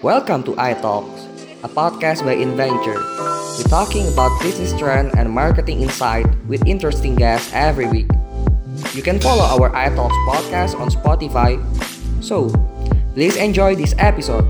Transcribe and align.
Welcome 0.00 0.48
to 0.48 0.56
iTalks, 0.56 1.28
a 1.60 1.68
podcast 1.68 2.24
by 2.24 2.32
InVenture. 2.32 2.96
We're 3.60 3.68
talking 3.68 4.08
about 4.08 4.32
business 4.40 4.72
trend 4.80 5.12
and 5.12 5.28
marketing 5.28 5.84
insight 5.84 6.24
with 6.48 6.64
interesting 6.64 7.20
guests 7.20 7.52
every 7.52 7.84
week. 7.84 8.08
You 8.96 9.04
can 9.04 9.20
follow 9.20 9.44
our 9.44 9.68
iTalks 9.76 10.16
podcast 10.24 10.72
on 10.80 10.88
Spotify. 10.88 11.60
So, 12.24 12.48
please 13.12 13.36
enjoy 13.36 13.76
this 13.76 13.92
episode. 14.00 14.48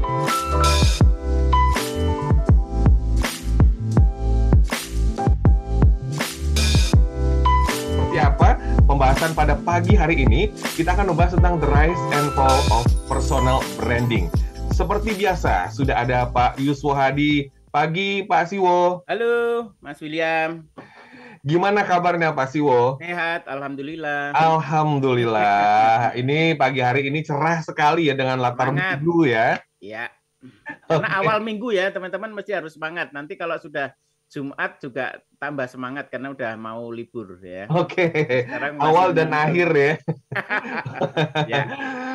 pembahasan 8.86 9.32
pada 9.32 9.54
pagi 9.64 9.96
hari 9.96 10.26
ini 10.26 10.50
kita 10.76 10.92
akan 10.92 11.14
membahas 11.14 11.32
tentang 11.32 11.56
the 11.62 11.66
rise 11.72 12.02
and 12.12 12.28
fall 12.36 12.60
of 12.68 12.84
personal 13.08 13.64
branding 13.80 14.28
seperti 14.80 15.12
biasa 15.12 15.68
sudah 15.76 15.92
ada 15.92 16.24
Pak 16.32 16.56
Yuswo 16.56 16.96
Hadi 16.96 17.52
pagi 17.68 18.24
Pak 18.24 18.48
Siwo 18.48 19.04
Halo, 19.04 19.76
Mas 19.84 20.00
William. 20.00 20.64
gimana 21.44 21.84
kabarnya 21.84 22.32
Pak 22.32 22.48
Siwo 22.48 22.96
Sehat, 22.96 23.44
alhamdulillah. 23.44 24.32
Alhamdulillah 24.32 26.16
ini 26.20 26.56
pagi 26.56 26.80
hari 26.80 27.12
ini 27.12 27.20
cerah 27.20 27.60
sekali 27.60 28.08
ya 28.08 28.16
dengan 28.16 28.40
latar 28.40 28.72
minggu 28.72 29.28
ya 29.28 29.60
Ya. 29.80 30.12
Karena 30.84 31.24
awal 31.24 31.40
minggu 31.40 31.72
ya, 31.72 31.88
teman-teman 31.88 32.36
mesti 32.36 32.52
harus 32.52 32.76
semangat. 32.76 33.16
Nanti 33.16 33.32
kalau 33.40 33.56
sudah 33.56 33.96
Jumat 34.30 34.78
juga 34.78 35.18
tambah 35.36 35.66
semangat 35.66 36.06
karena 36.06 36.30
udah 36.30 36.54
mau 36.54 36.86
libur 36.88 37.34
ya. 37.42 37.66
Oke 37.66 38.06
Sekarang 38.46 38.78
masih 38.78 38.86
awal 38.86 39.08
dan 39.10 39.28
minggu. 39.28 39.42
akhir 39.42 39.68
ya 39.74 39.92
Ya. 41.52 41.62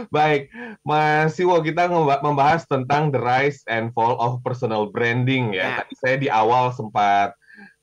Baik, 0.08 0.48
Mas 0.86 1.36
Siwo, 1.36 1.58
kita 1.60 1.90
membahas 2.22 2.64
tentang 2.64 3.10
the 3.12 3.20
rise 3.20 3.66
and 3.68 3.92
fall 3.92 4.16
of 4.16 4.40
personal 4.42 4.88
branding 4.88 5.52
ya. 5.52 5.60
Ya. 5.60 5.72
Tadi 5.84 5.94
saya 6.00 6.16
di 6.16 6.30
awal 6.30 6.72
sempat 6.72 7.36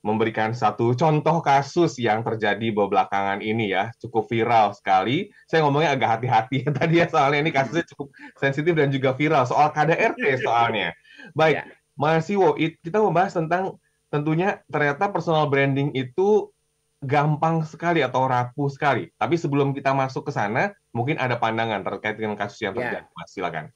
memberikan 0.02 0.50
satu 0.50 0.98
contoh 0.98 1.38
kasus 1.38 1.94
yang 1.94 2.26
terjadi 2.26 2.74
belakangan 2.74 3.38
ini 3.38 3.70
ya, 3.70 3.94
cukup 4.02 4.26
viral 4.26 4.74
sekali. 4.74 5.30
Saya 5.46 5.62
ngomongnya 5.62 5.94
agak 5.94 6.18
hati-hati 6.18 6.66
ya 6.66 6.70
tadi 6.78 6.94
ya, 6.98 7.06
soalnya 7.06 7.38
ini 7.42 7.50
kasusnya 7.54 7.86
cukup 7.94 8.10
sensitif 8.34 8.72
dan 8.74 8.90
juga 8.90 9.14
viral 9.14 9.46
soal 9.46 9.70
KDRT 9.70 10.42
soalnya. 10.42 10.90
Baik, 11.34 11.62
Ya. 11.62 11.64
Mas 11.92 12.24
Siwo, 12.24 12.56
it- 12.56 12.80
kita 12.80 12.98
membahas 12.98 13.36
tentang 13.36 13.76
tentunya 14.12 14.60
ternyata 14.68 15.08
personal 15.08 15.48
branding 15.48 15.96
itu 15.96 16.52
gampang 17.00 17.64
sekali 17.64 18.04
atau 18.04 18.28
rapuh 18.28 18.68
sekali. 18.68 19.08
Tapi 19.16 19.34
sebelum 19.40 19.72
kita 19.72 19.90
masuk 19.96 20.28
ke 20.28 20.32
sana, 20.36 20.70
mungkin 20.94 21.16
ada 21.18 21.40
pandangan 21.40 21.82
terkait 21.82 22.20
dengan 22.20 22.36
kasus 22.36 22.60
yang 22.60 22.76
Ya. 22.76 22.92
terjadi. 22.92 23.08
Mas, 23.16 23.30
silakan. 23.32 23.66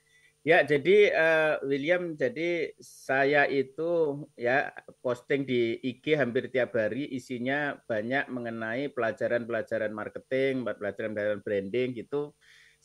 Ya, 0.47 0.63
jadi 0.63 1.11
eh, 1.11 1.55
William, 1.67 2.15
jadi 2.15 2.71
saya 2.79 3.51
itu 3.51 4.23
ya 4.39 4.71
posting 5.03 5.43
di 5.43 5.75
IG 5.83 6.15
hampir 6.15 6.47
tiap 6.55 6.71
hari 6.79 7.11
isinya 7.11 7.75
banyak 7.91 8.31
mengenai 8.31 8.87
pelajaran-pelajaran 8.95 9.91
marketing, 9.91 10.63
pelajaran-pelajaran 10.63 11.43
branding 11.43 11.99
gitu. 11.99 12.31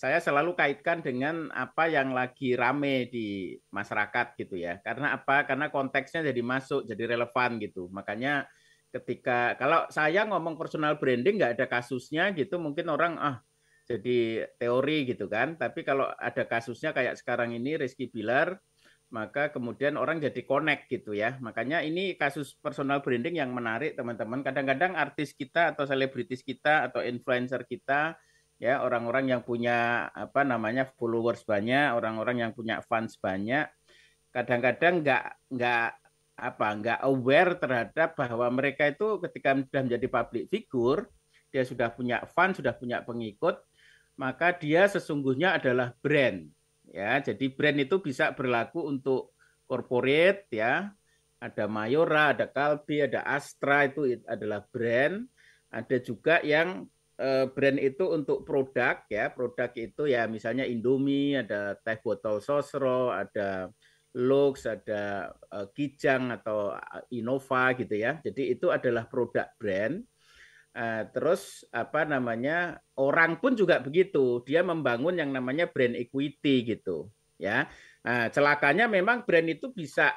Saya 0.01 0.17
selalu 0.17 0.57
kaitkan 0.57 1.05
dengan 1.05 1.53
apa 1.53 1.85
yang 1.85 2.09
lagi 2.09 2.57
rame 2.57 3.05
di 3.05 3.53
masyarakat 3.69 4.33
gitu 4.33 4.57
ya. 4.57 4.81
Karena 4.81 5.13
apa? 5.13 5.45
Karena 5.45 5.69
konteksnya 5.69 6.25
jadi 6.25 6.41
masuk, 6.41 6.89
jadi 6.89 7.13
relevan 7.13 7.61
gitu. 7.61 7.85
Makanya 7.93 8.49
ketika 8.89 9.53
kalau 9.61 9.85
saya 9.93 10.25
ngomong 10.25 10.57
personal 10.57 10.97
branding 10.97 11.37
nggak 11.37 11.53
ada 11.53 11.69
kasusnya 11.69 12.33
gitu, 12.33 12.57
mungkin 12.57 12.89
orang 12.89 13.13
ah 13.21 13.45
jadi 13.85 14.49
teori 14.57 15.05
gitu 15.05 15.29
kan. 15.29 15.53
Tapi 15.53 15.85
kalau 15.85 16.09
ada 16.17 16.49
kasusnya 16.49 16.97
kayak 16.97 17.21
sekarang 17.21 17.53
ini 17.53 17.77
Rizky 17.77 18.09
Bilar, 18.09 18.57
maka 19.13 19.53
kemudian 19.53 20.01
orang 20.01 20.17
jadi 20.17 20.41
connect 20.41 20.89
gitu 20.89 21.13
ya. 21.13 21.37
Makanya 21.45 21.85
ini 21.85 22.17
kasus 22.17 22.57
personal 22.57 23.05
branding 23.05 23.37
yang 23.37 23.53
menarik 23.53 23.93
teman-teman. 23.93 24.41
Kadang-kadang 24.41 24.97
artis 24.97 25.37
kita 25.37 25.77
atau 25.77 25.85
selebritis 25.85 26.41
kita 26.41 26.89
atau 26.89 27.05
influencer 27.05 27.69
kita 27.69 28.17
ya 28.61 28.85
orang-orang 28.85 29.33
yang 29.33 29.41
punya 29.41 30.05
apa 30.13 30.45
namanya 30.45 30.85
followers 30.93 31.41
banyak, 31.41 31.97
orang-orang 31.97 32.45
yang 32.45 32.51
punya 32.53 32.77
fans 32.85 33.17
banyak, 33.17 33.65
kadang-kadang 34.29 35.01
nggak 35.01 35.25
nggak 35.49 35.89
apa 36.37 36.67
nggak 36.77 36.99
aware 37.01 37.57
terhadap 37.57 38.13
bahwa 38.13 38.45
mereka 38.53 38.85
itu 38.85 39.17
ketika 39.25 39.57
sudah 39.57 39.81
menjadi 39.81 40.07
public 40.13 40.43
figure, 40.53 41.09
dia 41.49 41.65
sudah 41.65 41.89
punya 41.89 42.21
fans, 42.29 42.61
sudah 42.61 42.77
punya 42.77 43.01
pengikut, 43.01 43.57
maka 44.13 44.53
dia 44.53 44.85
sesungguhnya 44.85 45.57
adalah 45.57 45.97
brand 45.97 46.45
ya. 46.85 47.17
Jadi 47.17 47.49
brand 47.49 47.81
itu 47.81 47.97
bisa 47.97 48.29
berlaku 48.29 48.85
untuk 48.85 49.33
corporate 49.65 50.45
ya. 50.53 50.93
Ada 51.41 51.65
Mayora 51.65 52.37
ada 52.37 52.45
Kalbi 52.45 53.09
ada 53.09 53.25
Astra 53.25 53.89
itu 53.89 54.05
adalah 54.29 54.61
brand. 54.69 55.25
Ada 55.73 55.97
juga 55.97 56.37
yang 56.45 56.85
brand 57.53 57.77
itu 57.77 58.09
untuk 58.09 58.41
produk 58.43 59.01
ya. 59.07 59.29
Produk 59.29 59.69
itu 59.77 60.09
ya 60.09 60.25
misalnya 60.25 60.65
Indomie 60.65 61.37
ada 61.37 61.77
teh 61.77 62.01
botol 62.01 62.41
sosro 62.41 63.13
ada 63.13 63.69
Lux 64.11 64.67
ada 64.67 65.31
eh, 65.31 65.67
Kijang 65.71 66.35
atau 66.35 66.75
eh, 66.75 67.19
Innova 67.21 67.71
gitu 67.77 67.95
ya. 67.95 68.19
Jadi 68.19 68.57
itu 68.57 68.67
adalah 68.67 69.07
produk 69.07 69.47
brand. 69.55 70.03
Terus 71.11 71.67
apa 71.75 72.07
namanya 72.07 72.79
orang 72.95 73.43
pun 73.43 73.59
juga 73.59 73.83
begitu. 73.83 74.39
Dia 74.47 74.63
membangun 74.63 75.19
yang 75.19 75.35
namanya 75.35 75.67
brand 75.67 75.99
equity 75.99 76.63
gitu 76.63 77.11
ya. 77.35 77.67
Nah, 78.07 78.31
celakanya 78.31 78.87
memang 78.87 79.27
brand 79.27 79.51
itu 79.51 79.67
bisa 79.75 80.15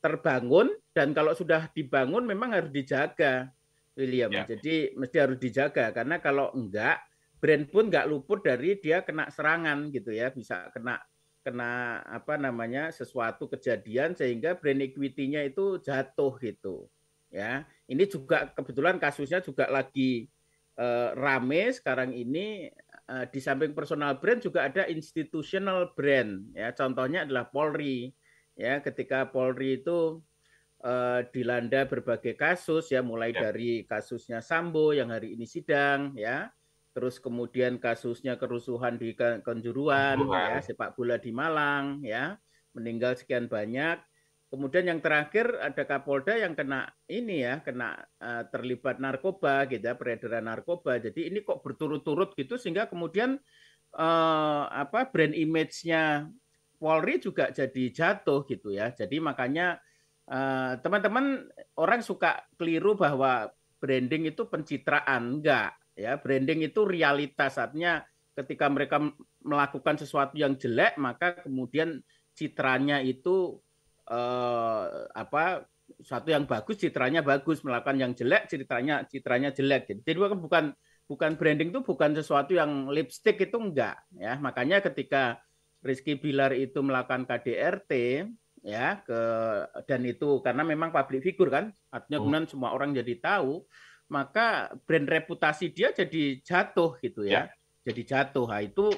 terbangun 0.00 0.72
dan 0.96 1.12
kalau 1.12 1.36
sudah 1.36 1.68
dibangun 1.76 2.24
memang 2.24 2.56
harus 2.56 2.72
dijaga 2.72 3.52
William 4.00 4.32
Ya. 4.32 4.48
jadi 4.48 4.96
mesti 4.96 5.16
harus 5.20 5.36
dijaga. 5.36 5.92
Karena 5.92 6.16
kalau 6.24 6.48
enggak 6.56 7.04
brand 7.36 7.68
pun 7.68 7.92
enggak 7.92 8.08
luput 8.08 8.40
dari 8.40 8.80
dia 8.80 9.04
kena 9.04 9.28
serangan 9.28 9.92
gitu 9.92 10.10
ya. 10.16 10.32
Bisa 10.32 10.72
kena 10.72 10.96
kena 11.44 12.00
apa 12.04 12.36
namanya 12.36 12.88
sesuatu 12.92 13.48
kejadian 13.48 14.16
sehingga 14.16 14.56
brand 14.56 14.80
equity-nya 14.80 15.44
itu 15.44 15.80
jatuh 15.84 16.36
gitu 16.40 16.88
ya. 17.28 17.68
Ini 17.84 18.04
juga 18.08 18.48
kebetulan 18.56 18.96
kasusnya 18.96 19.44
juga 19.44 19.68
lagi 19.68 20.28
eh, 20.80 21.10
rame 21.12 21.68
sekarang 21.76 22.16
ini. 22.16 22.72
Eh, 23.10 23.26
di 23.26 23.42
samping 23.42 23.74
personal 23.74 24.22
brand 24.22 24.38
juga 24.38 24.70
ada 24.70 24.86
institutional 24.86 25.90
brand 25.98 26.54
ya. 26.54 26.70
Contohnya 26.70 27.26
adalah 27.26 27.50
Polri 27.50 28.14
ya. 28.54 28.78
Ketika 28.78 29.26
Polri 29.26 29.82
itu 29.82 30.22
eh, 30.80 31.20
dilanda 31.32 31.84
berbagai 31.86 32.34
kasus 32.34 32.88
ya 32.90 33.00
mulai 33.04 33.30
Ya. 33.32 33.48
dari 33.52 33.84
kasusnya 33.84 34.40
Sambo 34.40 34.92
yang 34.96 35.12
hari 35.12 35.36
ini 35.36 35.44
sidang 35.44 36.16
ya 36.16 36.48
terus 36.90 37.22
kemudian 37.22 37.78
kasusnya 37.78 38.34
kerusuhan 38.34 38.98
di 38.98 39.14
Kanjuruhan. 39.14 40.18
ya 40.26 40.58
sepak 40.58 40.98
bola 40.98 41.16
di 41.22 41.30
Malang 41.30 42.02
ya 42.02 42.34
meninggal 42.74 43.14
sekian 43.14 43.46
banyak 43.46 44.02
Kemudian 44.50 44.82
yang 44.82 44.98
terakhir 44.98 45.46
ada 45.62 45.86
Kapolda 45.86 46.34
yang 46.34 46.58
kena 46.58 46.90
ini 47.06 47.46
ya, 47.46 47.62
kena 47.62 47.94
eh, 48.18 48.42
terlibat 48.50 48.98
narkoba 48.98 49.62
gitu 49.70 49.86
ya, 49.86 49.94
peredaran 49.94 50.42
narkoba. 50.50 50.98
Jadi 50.98 51.30
ini 51.30 51.46
kok 51.46 51.62
berturut-turut 51.62 52.34
gitu 52.34 52.58
sehingga 52.58 52.90
kemudian 52.90 53.38
eh, 53.94 54.62
apa 54.66 55.06
brand 55.06 55.38
image-nya 55.38 56.26
Polri 56.82 57.22
juga 57.22 57.54
jadi 57.54 57.94
jatuh 57.94 58.42
gitu 58.50 58.74
ya. 58.74 58.90
Jadi 58.90 59.22
makanya 59.22 59.78
eh, 60.28 60.72
teman-teman 60.82 61.48
orang 61.80 62.00
suka 62.04 62.44
keliru 62.60 62.98
bahwa 62.98 63.48
branding 63.80 64.28
itu 64.28 64.44
pencitraan, 64.44 65.40
enggak 65.40 65.72
ya. 65.96 66.20
Branding 66.20 66.68
itu 66.68 66.84
realitas 66.84 67.56
artinya 67.56 68.04
ketika 68.36 68.68
mereka 68.68 69.00
melakukan 69.40 69.96
sesuatu 70.00 70.36
yang 70.36 70.56
jelek 70.56 70.96
maka 71.00 71.40
kemudian 71.44 72.00
citranya 72.36 73.00
itu 73.00 73.56
eh, 74.08 74.84
apa 75.16 75.64
suatu 75.98 76.30
yang 76.30 76.44
bagus 76.44 76.78
citranya 76.78 77.24
bagus. 77.24 77.64
Melakukan 77.64 77.96
yang 77.98 78.12
jelek 78.12 78.46
citranya 78.48 79.08
citranya 79.08 79.50
jelek. 79.50 79.90
Jadi 80.04 80.18
bukan 80.36 80.72
bukan 81.10 81.30
branding 81.34 81.74
itu 81.74 81.82
bukan 81.82 82.14
sesuatu 82.14 82.54
yang 82.54 82.86
lipstick 82.92 83.40
itu 83.42 83.56
enggak 83.58 83.98
ya. 84.14 84.38
Makanya 84.38 84.78
ketika 84.84 85.42
Rizky 85.80 86.20
Bilar 86.20 86.52
itu 86.52 86.78
melakukan 86.84 87.24
KDRT 87.24 87.92
ya 88.60 89.00
ke 89.00 89.20
dan 89.88 90.04
itu 90.04 90.44
karena 90.44 90.60
memang 90.60 90.92
public 90.92 91.24
figure 91.24 91.48
kan 91.48 91.72
artinya 91.88 92.20
Hmm. 92.20 92.24
kemudian 92.28 92.46
semua 92.48 92.70
orang 92.76 92.92
jadi 92.92 93.16
tahu 93.16 93.64
maka 94.10 94.74
brand 94.84 95.06
reputasi 95.06 95.70
dia 95.70 95.94
jadi 95.94 96.42
jatuh 96.42 96.98
gitu 96.98 97.22
ya, 97.22 97.46
jadi 97.86 98.02
jatuh 98.04 98.50
nah, 98.50 98.58
itu 98.60 98.90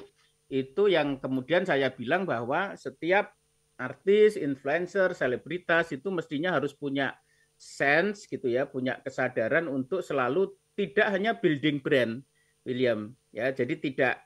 itu 0.49 0.89
yang 0.89 1.21
kemudian 1.21 1.63
saya 1.63 1.93
bilang 1.93 2.25
bahwa 2.25 2.73
setiap 2.73 3.31
artis, 3.77 4.37
influencer, 4.37 5.13
selebritas 5.17 5.89
itu 5.93 6.09
mestinya 6.13 6.53
harus 6.57 6.73
punya 6.77 7.13
sense 7.57 8.25
gitu 8.29 8.49
ya, 8.49 8.65
punya 8.69 8.99
kesadaran 9.01 9.69
untuk 9.69 10.01
selalu 10.05 10.53
tidak 10.73 11.07
hanya 11.13 11.37
building 11.37 11.81
brand, 11.81 12.21
William 12.65 13.13
ya. 13.33 13.49
Jadi 13.53 13.79
tidak 13.81 14.21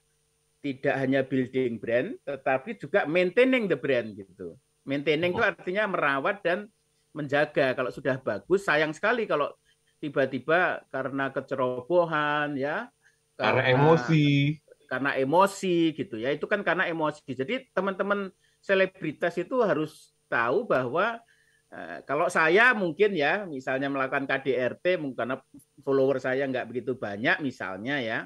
tidak 0.63 0.95
hanya 0.99 1.21
building 1.23 1.79
brand, 1.79 2.17
tetapi 2.27 2.75
juga 2.75 3.05
maintaining 3.07 3.69
the 3.71 3.77
brand 3.77 4.17
gitu. 4.17 4.57
Maintaining 4.87 5.35
itu 5.35 5.43
artinya 5.43 5.83
merawat 5.91 6.39
dan 6.39 6.71
menjaga. 7.11 7.75
Kalau 7.75 7.91
sudah 7.91 8.15
bagus, 8.23 8.63
sayang 8.63 8.95
sekali 8.95 9.27
kalau 9.27 9.51
tiba-tiba 9.99 10.87
karena 10.87 11.27
kecerobohan 11.35 12.55
ya, 12.55 12.87
karena, 13.35 13.61
karena 13.61 13.63
emosi, 13.75 14.27
karena 14.87 15.11
emosi 15.19 15.91
gitu 15.91 16.15
ya. 16.15 16.31
Itu 16.31 16.47
kan 16.47 16.63
karena 16.63 16.87
emosi. 16.87 17.27
Jadi 17.35 17.67
teman-teman 17.75 18.31
selebritas 18.63 19.35
itu 19.35 19.59
harus 19.59 20.15
tahu 20.31 20.63
bahwa 20.63 21.19
eh, 21.67 21.99
kalau 22.07 22.31
saya 22.31 22.71
mungkin 22.71 23.11
ya, 23.11 23.43
misalnya 23.43 23.91
melakukan 23.91 24.23
KDRT, 24.23 25.03
mungkin 25.03 25.19
karena 25.19 25.35
follower 25.83 26.23
saya 26.23 26.47
nggak 26.47 26.71
begitu 26.71 26.95
banyak 26.95 27.43
misalnya 27.43 27.99
ya, 27.99 28.19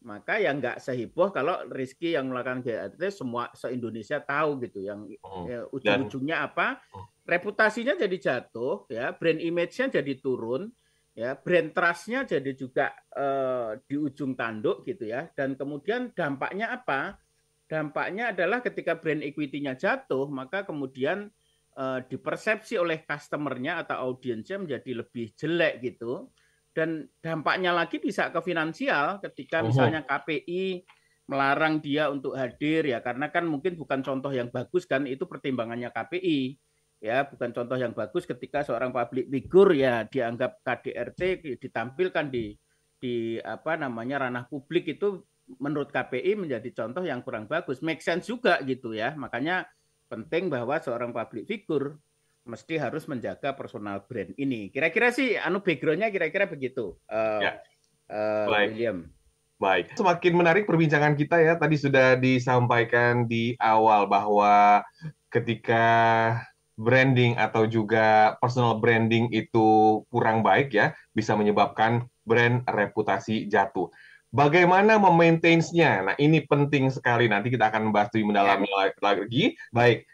maka 0.00 0.40
yang 0.40 0.64
nggak 0.64 0.80
seheboh 0.80 1.28
kalau 1.28 1.60
Rizky 1.68 2.16
yang 2.16 2.32
melakukan 2.32 2.64
GRT 2.64 3.00
semua 3.12 3.52
se-Indonesia 3.52 4.16
tahu 4.24 4.56
gitu 4.64 4.80
yang 4.80 5.04
oh, 5.20 5.44
ya, 5.44 5.68
ujung-ujungnya 5.68 6.40
apa? 6.40 6.80
Oh. 6.96 7.04
reputasinya 7.28 7.94
jadi 7.94 8.16
jatuh 8.16 8.88
ya 8.88 9.12
brand 9.12 9.38
image-nya 9.38 10.00
jadi 10.00 10.12
turun 10.18 10.72
ya 11.12 11.36
brand 11.36 11.76
trust-nya 11.76 12.24
jadi 12.24 12.50
juga 12.56 12.96
uh, 13.12 13.76
di 13.84 14.00
ujung 14.00 14.32
tanduk 14.32 14.88
gitu 14.88 15.04
ya. 15.04 15.28
Dan 15.36 15.54
kemudian 15.54 16.16
dampaknya 16.16 16.72
apa? 16.72 17.20
Dampaknya 17.68 18.32
adalah 18.32 18.64
ketika 18.64 18.96
brand 18.96 19.20
equity-nya 19.20 19.76
jatuh 19.76 20.26
maka 20.32 20.64
kemudian 20.64 21.28
uh, 21.76 22.00
dipersepsi 22.02 22.80
oleh 22.80 23.04
customer-nya 23.04 23.84
atau 23.84 24.10
audiensnya 24.10 24.58
menjadi 24.58 25.04
lebih 25.04 25.36
jelek 25.36 25.84
gitu 25.84 26.32
dan 26.70 27.10
dampaknya 27.18 27.74
lagi 27.74 27.98
bisa 27.98 28.30
ke 28.30 28.40
finansial 28.42 29.18
ketika 29.18 29.60
misalnya 29.64 30.06
KPI 30.06 30.86
melarang 31.30 31.78
dia 31.78 32.10
untuk 32.10 32.34
hadir 32.34 32.86
ya. 32.86 32.98
Karena 33.02 33.30
kan 33.30 33.46
mungkin 33.46 33.78
bukan 33.78 34.02
contoh 34.02 34.34
yang 34.34 34.50
bagus 34.50 34.86
kan 34.86 35.06
itu 35.06 35.26
pertimbangannya 35.26 35.90
KPI 35.94 36.58
ya 37.00 37.24
bukan 37.24 37.50
contoh 37.56 37.80
yang 37.80 37.96
bagus 37.96 38.28
ketika 38.28 38.60
seorang 38.60 38.92
public 38.92 39.32
figure 39.32 39.72
ya 39.72 40.04
dianggap 40.04 40.60
KDRT 40.60 41.48
ditampilkan 41.56 42.28
di 42.28 42.52
di 43.00 43.40
apa 43.40 43.80
namanya 43.80 44.28
ranah 44.28 44.44
publik 44.44 44.84
itu 45.00 45.24
menurut 45.56 45.88
KPI 45.90 46.36
menjadi 46.36 46.68
contoh 46.76 47.02
yang 47.02 47.24
kurang 47.24 47.48
bagus. 47.48 47.80
Make 47.80 48.04
sense 48.04 48.28
juga 48.28 48.60
gitu 48.62 48.92
ya. 48.92 49.16
Makanya 49.16 49.66
penting 50.06 50.52
bahwa 50.52 50.78
seorang 50.78 51.10
public 51.10 51.48
figure 51.48 51.98
mesti 52.50 52.74
harus 52.82 53.06
menjaga 53.06 53.54
personal 53.54 54.02
brand 54.02 54.34
ini. 54.34 54.74
Kira-kira 54.74 55.14
sih 55.14 55.38
anu 55.38 55.62
backgroundnya 55.62 56.10
kira-kira 56.10 56.50
begitu, 56.50 56.98
uh, 57.06 57.38
ya. 57.38 57.52
uh, 58.10 58.50
Baik. 58.50 58.68
William. 58.74 58.98
Baik, 59.60 59.92
semakin 59.92 60.32
menarik 60.40 60.64
perbincangan 60.64 61.14
kita 61.20 61.36
ya. 61.36 61.52
Tadi 61.60 61.76
sudah 61.76 62.16
disampaikan 62.16 63.28
di 63.28 63.52
awal 63.60 64.08
bahwa 64.08 64.80
ketika 65.28 65.84
branding 66.80 67.36
atau 67.36 67.68
juga 67.68 68.40
personal 68.40 68.80
branding 68.80 69.28
itu 69.36 70.00
kurang 70.08 70.40
baik 70.40 70.72
ya, 70.72 70.96
bisa 71.12 71.36
menyebabkan 71.36 72.08
brand 72.24 72.64
reputasi 72.64 73.52
jatuh. 73.52 73.92
Bagaimana 74.32 74.96
memaintainnya? 74.96 76.08
Nah, 76.08 76.16
ini 76.16 76.40
penting 76.46 76.88
sekali. 76.88 77.28
Nanti 77.28 77.52
kita 77.52 77.68
akan 77.68 77.90
membahas 77.90 78.14
lebih 78.14 78.32
mendalam 78.32 78.64
ya. 78.64 78.94
lagi. 78.96 79.58
Baik, 79.74 80.08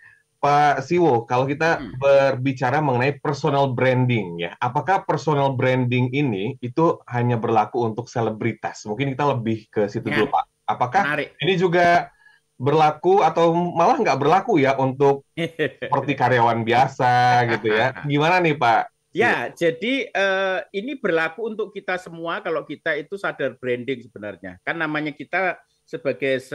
Pak 0.47 0.87
Siwo, 0.87 1.27
kalau 1.27 1.43
kita 1.43 1.83
hmm. 1.83 1.99
berbicara 1.99 2.79
mengenai 2.79 3.19
personal 3.19 3.75
branding 3.75 4.47
ya, 4.47 4.55
apakah 4.63 5.03
personal 5.03 5.59
branding 5.59 6.15
ini 6.15 6.55
itu 6.63 7.03
hanya 7.11 7.35
berlaku 7.35 7.83
untuk 7.83 8.07
selebritas? 8.07 8.87
Mungkin 8.87 9.11
kita 9.11 9.35
lebih 9.35 9.67
ke 9.67 9.91
situ 9.91 10.07
ya. 10.07 10.23
dulu 10.23 10.31
Pak. 10.31 10.45
Apakah 10.71 11.03
Menarik. 11.03 11.35
ini 11.43 11.59
juga 11.59 12.15
berlaku 12.55 13.27
atau 13.27 13.51
malah 13.51 13.99
nggak 13.99 14.23
berlaku 14.23 14.63
ya 14.63 14.79
untuk 14.79 15.27
seperti 15.83 16.13
karyawan 16.15 16.63
biasa 16.63 17.43
gitu 17.59 17.75
ya? 17.75 17.91
Gimana 18.07 18.39
nih 18.39 18.55
Pak? 18.55 18.83
Ya, 19.11 19.51
jadi 19.51 20.15
uh, 20.15 20.63
ini 20.71 20.95
berlaku 20.95 21.51
untuk 21.51 21.75
kita 21.75 21.99
semua 21.99 22.39
kalau 22.39 22.63
kita 22.63 22.95
itu 22.95 23.19
sadar 23.19 23.59
branding 23.59 23.99
sebenarnya. 24.07 24.63
Kan 24.63 24.79
namanya 24.79 25.11
kita 25.11 25.59
sebagai 25.83 26.39
se 26.39 26.55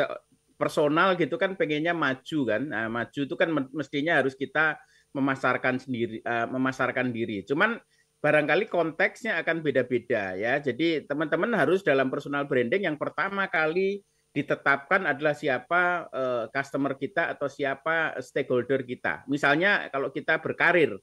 personal 0.62 1.18
gitu 1.18 1.42
kan 1.42 1.58
pengennya 1.58 1.98
maju 1.98 2.40
kan. 2.46 2.62
Nah, 2.69 2.86
maju 2.86 3.19
itu 3.25 3.34
kan 3.34 3.50
mestinya 3.74 4.22
harus 4.22 4.38
kita 4.38 4.78
memasarkan 5.18 5.81
sendiri 5.81 6.22
uh, 6.22 6.46
memasarkan 6.46 7.10
diri. 7.10 7.42
Cuman 7.42 7.81
barangkali 8.22 8.69
konteksnya 8.69 9.42
akan 9.42 9.66
beda-beda 9.66 10.38
ya. 10.38 10.62
Jadi 10.62 11.10
teman-teman 11.10 11.58
harus 11.58 11.81
dalam 11.81 12.13
personal 12.13 12.46
branding 12.46 12.86
yang 12.86 12.96
pertama 13.02 13.50
kali 13.50 14.06
ditetapkan 14.31 15.04
adalah 15.10 15.36
siapa 15.36 16.08
uh, 16.08 16.46
customer 16.54 16.96
kita 16.96 17.36
atau 17.36 17.52
siapa 17.52 18.16
stakeholder 18.22 18.86
kita. 18.88 19.28
Misalnya 19.28 19.92
kalau 19.92 20.13
kita 20.13 20.40
berkarir, 20.40 20.96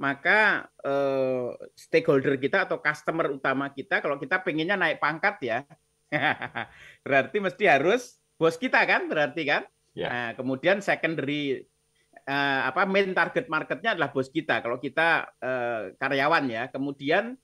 maka 0.00 0.70
uh, 0.80 1.52
stakeholder 1.76 2.40
kita 2.40 2.64
atau 2.64 2.80
customer 2.80 3.36
utama 3.36 3.68
kita 3.68 4.00
kalau 4.00 4.16
kita 4.16 4.40
pengennya 4.40 4.80
naik 4.80 4.96
pangkat 4.96 5.36
ya, 5.44 5.58
berarti 7.04 7.36
mesti 7.36 7.64
harus 7.68 8.23
bos 8.34 8.56
kita 8.58 8.82
kan 8.84 9.06
berarti 9.06 9.42
kan. 9.46 9.62
Yeah. 9.94 10.10
Nah, 10.10 10.30
kemudian 10.34 10.82
secondary 10.82 11.62
uh, 12.26 12.60
apa 12.68 12.82
main 12.88 13.14
target 13.14 13.46
marketnya 13.46 13.94
adalah 13.94 14.10
bos 14.10 14.28
kita. 14.30 14.58
Kalau 14.58 14.82
kita 14.82 15.30
uh, 15.38 15.94
karyawan 15.94 16.44
ya, 16.50 16.64
kemudian 16.72 17.38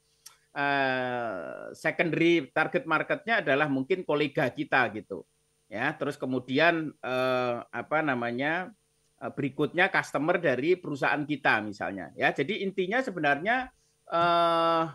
uh, 0.56 1.70
secondary 1.72 2.50
target 2.50 2.84
marketnya 2.84 3.44
adalah 3.44 3.70
mungkin 3.70 4.02
kolega 4.02 4.50
kita 4.50 4.90
gitu. 4.96 5.22
Ya, 5.70 5.94
terus 5.94 6.19
kemudian 6.19 6.90
uh, 6.98 7.62
apa 7.70 8.02
namanya 8.02 8.75
berikutnya 9.20 9.92
customer 9.92 10.40
dari 10.40 10.81
perusahaan 10.81 11.20
kita 11.22 11.60
misalnya. 11.60 12.08
Ya, 12.16 12.32
jadi 12.32 12.64
intinya 12.64 13.04
sebenarnya 13.04 13.69
uh, 14.08 14.90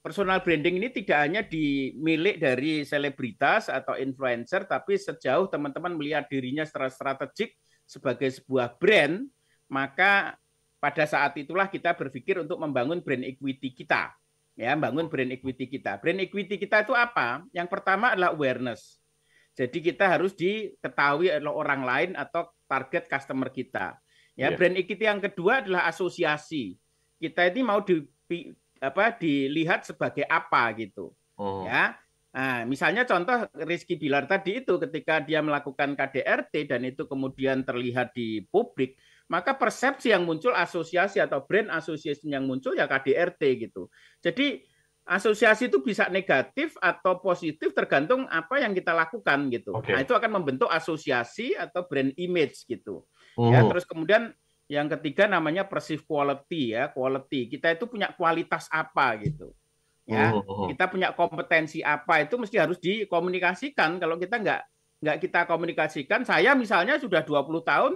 personal 0.00 0.40
branding 0.40 0.80
ini 0.80 0.88
tidak 0.88 1.18
hanya 1.20 1.42
dimilik 1.44 2.40
dari 2.40 2.84
selebritas 2.88 3.68
atau 3.68 3.96
influencer, 4.00 4.64
tapi 4.64 4.96
sejauh 4.96 5.48
teman-teman 5.52 5.92
melihat 5.92 6.24
dirinya 6.26 6.64
secara 6.64 6.88
strategik 6.88 7.52
sebagai 7.84 8.32
sebuah 8.32 8.80
brand, 8.80 9.28
maka 9.68 10.40
pada 10.80 11.04
saat 11.04 11.36
itulah 11.36 11.68
kita 11.68 11.92
berpikir 11.92 12.40
untuk 12.40 12.56
membangun 12.56 13.04
brand 13.04 13.20
equity 13.20 13.76
kita. 13.76 14.16
Ya, 14.56 14.72
membangun 14.76 15.08
brand 15.08 15.30
equity 15.32 15.68
kita. 15.68 16.00
Brand 16.00 16.20
equity 16.20 16.56
kita 16.56 16.84
itu 16.84 16.92
apa? 16.96 17.44
Yang 17.52 17.68
pertama 17.68 18.12
adalah 18.12 18.32
awareness. 18.32 19.00
Jadi 19.56 19.84
kita 19.84 20.08
harus 20.08 20.32
diketahui 20.32 21.28
oleh 21.28 21.52
orang 21.52 21.84
lain 21.84 22.10
atau 22.16 22.48
target 22.64 23.04
customer 23.08 23.52
kita. 23.52 24.00
Ya, 24.32 24.48
yeah. 24.48 24.56
brand 24.56 24.76
equity 24.80 25.04
yang 25.04 25.20
kedua 25.20 25.60
adalah 25.60 25.84
asosiasi. 25.88 26.76
Kita 27.20 27.44
ini 27.52 27.60
mau 27.60 27.84
di, 27.84 28.00
apa 28.80 29.14
dilihat 29.14 29.84
sebagai 29.84 30.24
apa 30.24 30.72
gitu. 30.74 31.12
Oh. 31.36 31.68
Ya. 31.68 32.00
Nah, 32.30 32.62
misalnya 32.62 33.02
contoh 33.04 33.50
Rizky 33.66 33.98
Bilar 33.98 34.24
tadi 34.30 34.62
itu 34.62 34.78
ketika 34.78 35.18
dia 35.18 35.42
melakukan 35.42 35.98
KDRT 35.98 36.70
dan 36.70 36.86
itu 36.86 37.04
kemudian 37.10 37.66
terlihat 37.66 38.14
di 38.14 38.46
publik, 38.48 38.94
maka 39.26 39.58
persepsi 39.58 40.14
yang 40.14 40.22
muncul 40.22 40.54
asosiasi 40.54 41.18
atau 41.18 41.42
brand 41.42 41.74
association 41.74 42.30
yang 42.30 42.46
muncul 42.46 42.72
ya 42.78 42.86
KDRT 42.86 43.42
gitu. 43.66 43.90
Jadi 44.22 44.62
asosiasi 45.10 45.66
itu 45.66 45.82
bisa 45.82 46.06
negatif 46.06 46.78
atau 46.78 47.18
positif 47.18 47.74
tergantung 47.74 48.30
apa 48.30 48.62
yang 48.62 48.70
kita 48.78 48.94
lakukan 48.94 49.50
gitu. 49.50 49.74
Okay. 49.82 49.98
Nah, 49.98 50.00
itu 50.06 50.14
akan 50.14 50.38
membentuk 50.38 50.70
asosiasi 50.70 51.58
atau 51.58 51.82
brand 51.90 52.14
image 52.14 52.62
gitu. 52.70 53.02
Oh. 53.34 53.50
Ya, 53.50 53.66
terus 53.66 53.82
kemudian 53.82 54.30
yang 54.70 54.86
ketiga 54.86 55.26
namanya 55.26 55.66
perceived 55.66 56.06
quality 56.06 56.78
ya, 56.78 56.94
quality. 56.94 57.50
Kita 57.50 57.74
itu 57.74 57.90
punya 57.90 58.14
kualitas 58.14 58.70
apa 58.70 59.18
gitu. 59.18 59.50
Ya, 60.06 60.30
oh, 60.30 60.42
oh. 60.46 60.66
kita 60.70 60.86
punya 60.86 61.10
kompetensi 61.10 61.82
apa 61.82 62.22
itu 62.22 62.38
mesti 62.38 62.54
harus 62.54 62.78
dikomunikasikan. 62.78 63.98
Kalau 63.98 64.14
kita 64.14 64.38
nggak 64.38 64.62
nggak 65.02 65.16
kita 65.26 65.40
komunikasikan, 65.50 66.22
saya 66.22 66.54
misalnya 66.54 67.02
sudah 67.02 67.26
20 67.26 67.50
tahun 67.66 67.92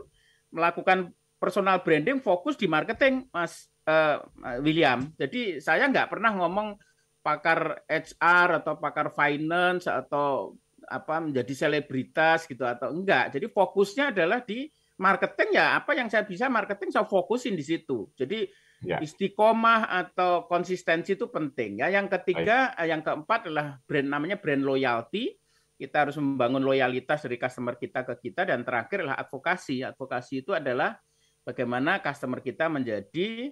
melakukan 0.50 1.14
personal 1.38 1.78
branding 1.87 2.19
fokus 2.19 2.59
di 2.59 2.66
marketing, 2.66 3.31
Mas 3.31 3.71
uh, 3.87 4.19
William. 4.59 5.14
Jadi 5.14 5.62
saya 5.62 5.87
nggak 5.87 6.11
pernah 6.11 6.35
ngomong 6.35 6.75
pakar 7.23 7.87
HR 7.87 8.66
atau 8.66 8.83
pakar 8.83 9.14
finance 9.14 9.87
atau 9.87 10.59
apa 10.90 11.23
menjadi 11.23 11.54
selebritas 11.54 12.50
gitu 12.50 12.66
atau 12.66 12.90
enggak. 12.90 13.31
Jadi 13.31 13.47
fokusnya 13.47 14.11
adalah 14.11 14.43
di 14.43 14.66
marketing 14.94 15.58
ya 15.58 15.82
apa 15.82 15.92
yang 15.98 16.06
saya 16.06 16.22
bisa 16.22 16.46
marketing 16.46 16.94
saya 16.94 17.06
fokusin 17.06 17.58
di 17.58 17.64
situ. 17.66 18.10
Jadi 18.14 18.46
ya. 18.86 19.02
istiqomah 19.02 19.90
atau 19.90 20.46
konsistensi 20.46 21.18
itu 21.18 21.26
penting 21.32 21.82
ya. 21.82 21.90
Yang 21.90 22.20
ketiga, 22.20 22.74
Baik. 22.74 22.86
yang 22.86 23.00
keempat 23.02 23.40
adalah 23.50 23.66
brand 23.82 24.08
namanya 24.08 24.36
brand 24.38 24.62
loyalty. 24.62 25.34
Kita 25.74 26.06
harus 26.06 26.14
membangun 26.22 26.62
loyalitas 26.62 27.26
dari 27.26 27.34
customer 27.34 27.74
kita 27.74 28.06
ke 28.06 28.30
kita 28.30 28.46
dan 28.46 28.62
terakhir 28.62 29.02
adalah 29.02 29.18
advokasi. 29.18 29.82
Advokasi 29.82 30.46
itu 30.46 30.54
adalah 30.54 30.94
bagaimana 31.42 31.98
customer 31.98 32.38
kita 32.38 32.70
menjadi 32.70 33.50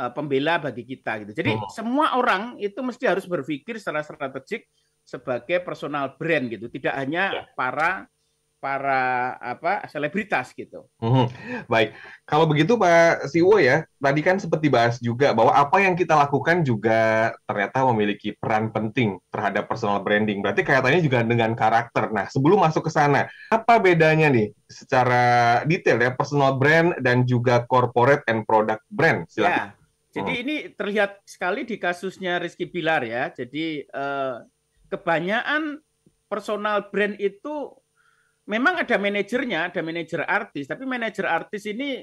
uh, 0.00 0.10
pembela 0.16 0.56
bagi 0.56 0.88
kita 0.88 1.20
gitu. 1.22 1.32
Jadi 1.36 1.52
oh. 1.52 1.68
semua 1.68 2.16
orang 2.16 2.56
itu 2.56 2.80
mesti 2.80 3.04
harus 3.04 3.28
berpikir 3.28 3.76
secara 3.76 4.00
strategik 4.00 4.64
sebagai 5.04 5.60
personal 5.60 6.16
brand 6.16 6.48
gitu. 6.48 6.72
Tidak 6.72 6.94
hanya 6.96 7.24
ya. 7.30 7.42
para 7.52 8.08
para 8.62 9.34
apa 9.42 9.82
selebritas 9.90 10.54
gitu. 10.54 10.86
Hmm, 11.02 11.26
baik, 11.66 11.98
kalau 12.22 12.46
begitu 12.46 12.78
Pak 12.78 13.26
Siwo 13.26 13.58
ya, 13.58 13.82
tadi 13.98 14.22
kan 14.22 14.38
sempat 14.38 14.62
dibahas 14.62 15.02
juga 15.02 15.34
bahwa 15.34 15.50
apa 15.50 15.82
yang 15.82 15.98
kita 15.98 16.14
lakukan 16.14 16.62
juga 16.62 17.34
ternyata 17.42 17.82
memiliki 17.90 18.38
peran 18.38 18.70
penting 18.70 19.18
terhadap 19.34 19.66
personal 19.66 19.98
branding. 20.06 20.38
Berarti 20.38 20.62
kaitannya 20.62 21.02
juga 21.02 21.26
dengan 21.26 21.58
karakter. 21.58 22.14
Nah, 22.14 22.30
sebelum 22.30 22.62
masuk 22.62 22.86
ke 22.86 22.94
sana, 22.94 23.26
apa 23.50 23.82
bedanya 23.82 24.30
nih 24.30 24.54
secara 24.70 25.66
detail 25.66 25.98
ya 25.98 26.14
personal 26.14 26.54
brand 26.54 26.94
dan 27.02 27.26
juga 27.26 27.66
corporate 27.66 28.22
and 28.30 28.46
product 28.46 28.86
brand? 28.86 29.26
Silakan. 29.26 29.74
Ya. 29.74 29.82
Jadi 30.12 30.32
hmm. 30.38 30.42
ini 30.46 30.56
terlihat 30.78 31.26
sekali 31.26 31.66
di 31.66 31.82
kasusnya 31.82 32.38
Rizky 32.38 32.70
Bilar 32.70 33.02
ya. 33.02 33.34
Jadi 33.34 33.82
eh, 33.82 34.36
kebanyakan 34.86 35.82
personal 36.30 36.88
brand 36.94 37.16
itu 37.18 37.81
memang 38.46 38.82
ada 38.82 38.96
manajernya, 38.98 39.70
ada 39.70 39.80
manajer 39.80 40.22
artis, 40.26 40.66
tapi 40.66 40.82
manajer 40.86 41.26
artis 41.26 41.66
ini 41.70 42.02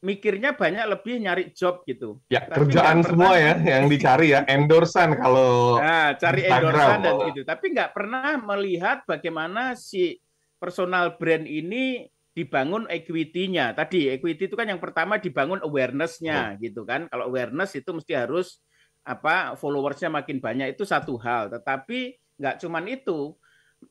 mikirnya 0.00 0.56
banyak 0.56 0.84
lebih 0.88 1.20
nyari 1.20 1.44
job 1.52 1.84
gitu. 1.84 2.24
Ya, 2.32 2.48
tapi 2.48 2.72
kerjaan 2.72 3.04
semua 3.04 3.36
ya 3.36 3.54
yang 3.60 3.84
dicari 3.88 4.32
ya, 4.32 4.48
endorsan 4.48 5.12
kalau 5.20 5.76
Nah, 5.76 6.16
cari 6.16 6.48
Instagram. 6.48 6.72
endorsan 6.72 6.98
dan 7.04 7.14
gitu. 7.32 7.40
Tapi 7.44 7.64
nggak 7.76 7.90
pernah 7.92 8.32
melihat 8.40 9.04
bagaimana 9.04 9.76
si 9.76 10.16
personal 10.56 11.20
brand 11.20 11.44
ini 11.44 12.08
dibangun 12.32 12.88
equity-nya. 12.88 13.76
Tadi 13.76 14.08
equity 14.08 14.48
itu 14.48 14.56
kan 14.56 14.72
yang 14.72 14.80
pertama 14.80 15.20
dibangun 15.20 15.60
awareness-nya 15.60 16.56
hmm. 16.56 16.58
gitu 16.64 16.88
kan. 16.88 17.04
Kalau 17.12 17.28
awareness 17.28 17.76
itu 17.76 17.92
mesti 17.92 18.16
harus 18.16 18.64
apa 19.04 19.56
followersnya 19.56 20.08
makin 20.12 20.40
banyak 20.40 20.72
itu 20.72 20.88
satu 20.88 21.20
hal. 21.20 21.52
Tetapi 21.52 22.16
nggak 22.40 22.56
cuman 22.64 22.84
itu, 22.88 23.36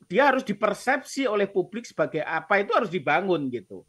dia 0.09 0.29
harus 0.29 0.41
dipersepsi 0.45 1.29
oleh 1.29 1.49
publik 1.49 1.85
sebagai 1.85 2.21
apa 2.25 2.61
itu 2.61 2.71
harus 2.73 2.89
dibangun 2.89 3.49
gitu. 3.49 3.85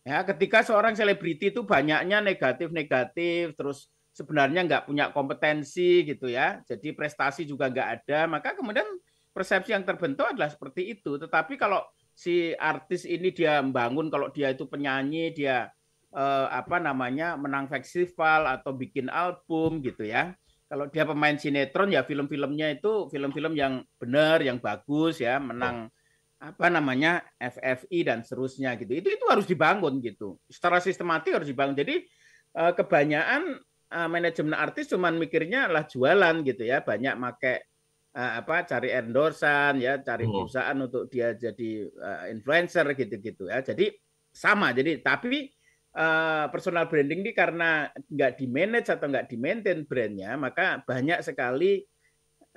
Ya, 0.00 0.24
ketika 0.24 0.64
seorang 0.64 0.96
selebriti 0.96 1.52
itu 1.52 1.62
banyaknya 1.62 2.24
negatif-negatif, 2.24 3.52
terus 3.54 3.92
sebenarnya 4.10 4.66
nggak 4.66 4.84
punya 4.88 5.12
kompetensi 5.14 6.02
gitu 6.08 6.26
ya, 6.26 6.64
jadi 6.66 6.96
prestasi 6.96 7.46
juga 7.46 7.68
nggak 7.70 7.88
ada, 8.02 8.26
maka 8.26 8.56
kemudian 8.56 8.86
persepsi 9.30 9.70
yang 9.76 9.86
terbentuk 9.86 10.26
adalah 10.26 10.50
seperti 10.50 10.98
itu. 10.98 11.20
Tetapi 11.20 11.54
kalau 11.60 11.84
si 12.16 12.56
artis 12.56 13.06
ini 13.06 13.30
dia 13.30 13.62
membangun, 13.62 14.10
kalau 14.10 14.32
dia 14.32 14.50
itu 14.50 14.66
penyanyi, 14.66 15.36
dia 15.36 15.70
eh, 16.10 16.46
apa 16.50 16.82
namanya 16.82 17.38
menang 17.38 17.70
festival 17.70 18.50
atau 18.50 18.74
bikin 18.74 19.06
album 19.12 19.84
gitu 19.84 20.08
ya, 20.08 20.34
kalau 20.70 20.86
dia 20.86 21.02
pemain 21.02 21.34
sinetron 21.34 21.90
ya 21.90 22.06
film-filmnya 22.06 22.78
itu 22.78 23.10
film-film 23.10 23.58
yang 23.58 23.82
benar, 23.98 24.38
yang 24.38 24.62
bagus 24.62 25.18
ya, 25.18 25.42
menang 25.42 25.90
apa 26.38 26.70
namanya 26.70 27.26
FFI 27.42 28.06
dan 28.06 28.22
seterusnya 28.22 28.78
gitu. 28.78 28.94
Itu 28.94 29.10
itu 29.10 29.24
harus 29.26 29.50
dibangun 29.50 29.98
gitu. 29.98 30.38
Secara 30.46 30.78
sistematis 30.78 31.34
harus 31.34 31.50
dibangun. 31.50 31.74
Jadi 31.74 32.06
eh, 32.54 32.72
kebanyakan 32.78 33.58
eh, 33.90 34.08
manajemen 34.14 34.54
artis 34.54 34.86
cuman 34.94 35.18
mikirnya 35.18 35.66
lah 35.66 35.90
jualan 35.90 36.46
gitu 36.46 36.62
ya, 36.62 36.86
banyak 36.86 37.18
make 37.18 37.66
eh, 38.14 38.32
apa 38.38 38.62
cari 38.62 38.94
endorsan 38.94 39.82
ya, 39.82 39.98
cari 40.06 40.30
hmm. 40.30 40.32
perusahaan 40.38 40.78
untuk 40.78 41.10
dia 41.10 41.34
jadi 41.34 41.90
influencer 42.30 42.86
gitu-gitu 42.94 43.50
ya. 43.50 43.58
Jadi 43.66 43.90
sama. 44.30 44.70
Jadi 44.70 45.02
tapi 45.02 45.50
uh, 45.94 46.46
personal 46.50 46.86
branding 46.86 47.22
ini 47.26 47.32
karena 47.34 47.90
nggak 47.90 48.38
di 48.38 48.46
manage 48.46 48.88
atau 48.90 49.06
nggak 49.10 49.26
di 49.30 49.36
maintain 49.38 49.80
brandnya, 49.86 50.36
maka 50.38 50.82
banyak 50.84 51.22
sekali 51.24 51.82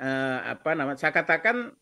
uh, 0.02 0.40
apa 0.54 0.74
namanya? 0.78 1.00
Saya 1.00 1.14
katakan 1.14 1.74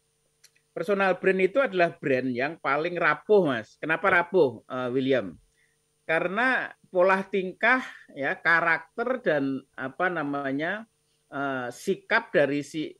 personal 0.71 1.19
brand 1.19 1.41
itu 1.43 1.59
adalah 1.59 1.95
brand 1.95 2.31
yang 2.31 2.55
paling 2.59 2.95
rapuh, 2.95 3.43
mas. 3.47 3.75
Kenapa 3.79 4.07
rapuh, 4.07 4.63
uh, 4.67 4.89
William? 4.91 5.35
Karena 6.07 6.71
pola 6.91 7.23
tingkah, 7.23 7.83
ya 8.15 8.35
karakter 8.35 9.23
dan 9.23 9.63
apa 9.79 10.11
namanya 10.11 10.83
uh, 11.31 11.71
sikap 11.71 12.35
dari 12.35 12.63
si 12.63 12.91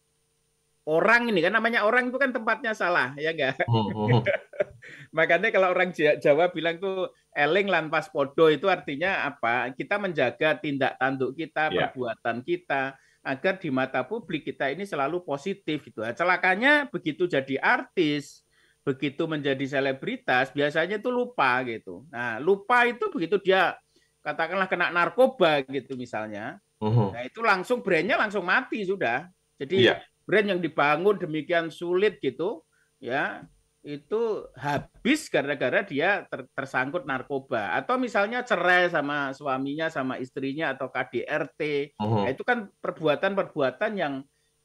orang 0.90 1.30
ini 1.30 1.46
kan 1.46 1.54
namanya 1.54 1.86
orang 1.86 2.10
itu 2.10 2.18
kan 2.18 2.34
tempatnya 2.34 2.74
salah 2.74 3.14
ya 3.14 3.36
enggak 3.36 3.54
hmm, 3.70 3.90
hmm. 3.94 4.22
makanya 5.18 5.54
kalau 5.54 5.70
orang 5.70 5.94
Jawa 5.94 6.50
bilang 6.50 6.82
tuh 6.82 7.14
eling 7.32 7.68
lanpas 7.72 8.12
podo 8.12 8.52
itu 8.52 8.68
artinya 8.68 9.28
apa? 9.28 9.72
Kita 9.72 9.96
menjaga 9.98 10.60
tindak 10.60 11.00
tanduk 11.00 11.36
kita 11.36 11.72
yeah. 11.72 11.88
perbuatan 11.88 12.44
kita 12.44 12.96
agar 13.22 13.62
di 13.62 13.70
mata 13.70 14.02
publik 14.04 14.50
kita 14.50 14.74
ini 14.74 14.84
selalu 14.84 15.24
positif 15.24 15.86
gitu. 15.86 16.04
Celakanya 16.04 16.90
begitu 16.90 17.30
jadi 17.30 17.58
artis 17.62 18.44
begitu 18.82 19.30
menjadi 19.30 19.62
selebritas 19.62 20.50
biasanya 20.52 20.98
itu 20.98 21.14
lupa 21.14 21.62
gitu. 21.70 22.04
Nah 22.10 22.42
lupa 22.42 22.84
itu 22.90 23.14
begitu 23.14 23.38
dia 23.38 23.78
katakanlah 24.26 24.66
kena 24.66 24.90
narkoba 24.90 25.62
gitu 25.70 25.94
misalnya. 25.96 26.58
Uh 26.82 26.90
hmm, 26.90 26.98
-huh. 26.98 27.10
nah 27.14 27.22
itu 27.22 27.40
langsung 27.46 27.86
brandnya 27.86 28.18
langsung 28.18 28.42
mati 28.42 28.82
sudah. 28.82 29.30
Jadi 29.62 29.94
yeah 29.94 30.02
brand 30.32 30.48
yang 30.48 30.64
dibangun 30.64 31.20
demikian 31.20 31.68
sulit 31.68 32.24
gitu 32.24 32.64
ya 33.04 33.44
itu 33.82 34.46
habis 34.54 35.26
gara-gara 35.26 35.82
dia 35.82 36.30
ter 36.30 36.46
tersangkut 36.54 37.02
narkoba. 37.02 37.74
Atau 37.74 37.98
misalnya 37.98 38.46
cerai 38.46 38.94
sama 38.94 39.34
suaminya 39.34 39.90
sama 39.90 40.22
istrinya 40.22 40.78
atau 40.78 40.94
KDRT 40.94 41.94
uh 41.98 42.06
-huh. 42.06 42.22
nah, 42.26 42.30
itu 42.30 42.46
kan 42.46 42.70
perbuatan-perbuatan 42.78 43.92
yang 43.98 44.22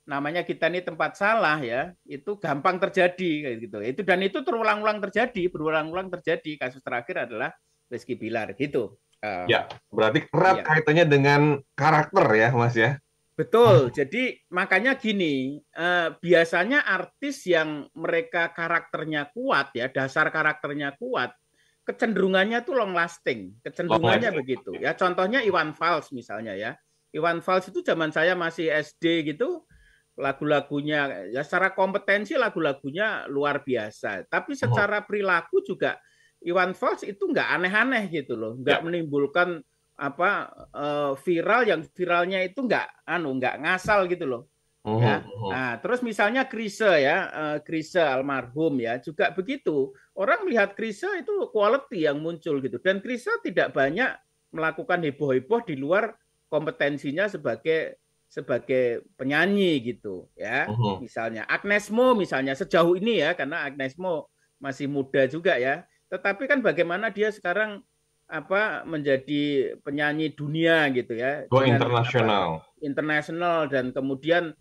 namanya 0.06 0.46
kita 0.46 0.70
ini 0.70 0.86
tempat 0.86 1.18
salah 1.18 1.58
ya 1.58 1.90
itu 2.06 2.38
gampang 2.38 2.76
terjadi 2.76 3.32
kayak 3.48 3.56
gitu. 3.64 3.76
Itu 3.82 4.00
dan 4.04 4.20
itu 4.20 4.44
terulang-ulang 4.44 5.00
terjadi 5.08 5.48
berulang-ulang 5.48 6.12
terjadi. 6.12 6.60
Kasus 6.60 6.84
terakhir 6.84 7.26
adalah 7.26 7.56
Rizky 7.88 8.20
Bilar 8.20 8.52
gitu. 8.52 9.00
Uh, 9.24 9.48
ya 9.48 9.64
berarti 9.88 10.28
erat 10.28 10.60
ya. 10.60 10.64
kaitannya 10.68 11.04
dengan 11.08 11.42
karakter 11.72 12.26
ya 12.36 12.52
Mas 12.52 12.76
ya 12.76 13.00
Betul. 13.36 13.92
Jadi 13.92 14.48
makanya 14.48 14.96
gini, 14.96 15.60
eh, 15.60 16.08
biasanya 16.16 16.88
artis 16.88 17.44
yang 17.44 17.84
mereka 17.92 18.48
karakternya 18.56 19.28
kuat 19.36 19.76
ya, 19.76 19.92
dasar 19.92 20.32
karakternya 20.32 20.96
kuat, 20.96 21.36
kecenderungannya 21.84 22.64
tuh 22.64 22.80
long 22.80 22.96
lasting, 22.96 23.60
kecenderungannya 23.60 24.32
long 24.32 24.40
begitu. 24.40 24.72
Ya 24.80 24.96
contohnya 24.96 25.44
Iwan 25.44 25.76
Fals 25.76 26.16
misalnya 26.16 26.56
ya. 26.56 26.72
Iwan 27.12 27.44
Fals 27.44 27.68
itu 27.68 27.84
zaman 27.84 28.08
saya 28.08 28.32
masih 28.32 28.72
SD 28.72 29.36
gitu, 29.36 29.68
lagu-lagunya 30.16 31.28
ya 31.28 31.44
secara 31.44 31.76
kompetensi 31.76 32.40
lagu-lagunya 32.40 33.28
luar 33.28 33.60
biasa. 33.60 34.24
Tapi 34.32 34.56
secara 34.56 35.04
perilaku 35.04 35.60
juga 35.60 36.00
Iwan 36.40 36.72
Fals 36.72 37.04
itu 37.04 37.20
nggak 37.20 37.48
aneh-aneh 37.52 38.08
gitu 38.08 38.32
loh, 38.32 38.56
nggak 38.56 38.80
ya. 38.80 38.84
menimbulkan 38.84 39.60
apa 39.96 40.52
uh, 40.76 41.12
viral 41.16 41.64
yang 41.64 41.80
viralnya 41.96 42.44
itu 42.44 42.60
nggak 42.60 43.08
anu 43.08 43.40
nggak 43.40 43.64
ngasal 43.64 44.04
gitu 44.06 44.28
loh. 44.28 44.44
Uh-huh, 44.86 45.02
ya. 45.02 45.18
nah 45.50 45.70
terus 45.82 45.98
misalnya 45.98 46.46
Krise 46.46 47.02
ya 47.02 47.26
uh, 47.26 47.58
Krise 47.58 47.98
almarhum 47.98 48.78
ya 48.78 49.02
juga 49.02 49.34
begitu. 49.34 49.90
Orang 50.14 50.46
melihat 50.46 50.78
Krise 50.78 51.10
itu 51.18 51.50
quality 51.50 52.06
yang 52.06 52.22
muncul 52.22 52.62
gitu. 52.62 52.78
Dan 52.78 53.02
Krise 53.02 53.42
tidak 53.42 53.74
banyak 53.74 54.14
melakukan 54.54 55.02
heboh-heboh 55.02 55.66
di 55.66 55.74
luar 55.74 56.14
kompetensinya 56.46 57.26
sebagai 57.26 57.98
sebagai 58.30 59.02
penyanyi 59.18 59.80
gitu 59.82 60.30
ya. 60.38 60.70
Uh-huh. 60.70 61.02
misalnya 61.02 61.42
Agnes 61.50 61.90
Mo 61.90 62.14
misalnya 62.14 62.54
sejauh 62.54 62.94
ini 62.94 63.26
ya 63.26 63.34
karena 63.34 63.66
Agnes 63.66 63.98
Mo 63.98 64.30
masih 64.62 64.86
muda 64.86 65.26
juga 65.26 65.58
ya. 65.58 65.82
Tetapi 66.06 66.46
kan 66.46 66.62
bagaimana 66.62 67.10
dia 67.10 67.34
sekarang 67.34 67.82
apa 68.26 68.82
menjadi 68.82 69.74
penyanyi 69.86 70.34
dunia 70.34 70.90
gitu 70.90 71.14
ya. 71.14 71.46
Go 71.46 71.62
internasional. 71.62 72.66
Internasional 72.82 73.70
dan 73.70 73.94
kemudian 73.94 74.52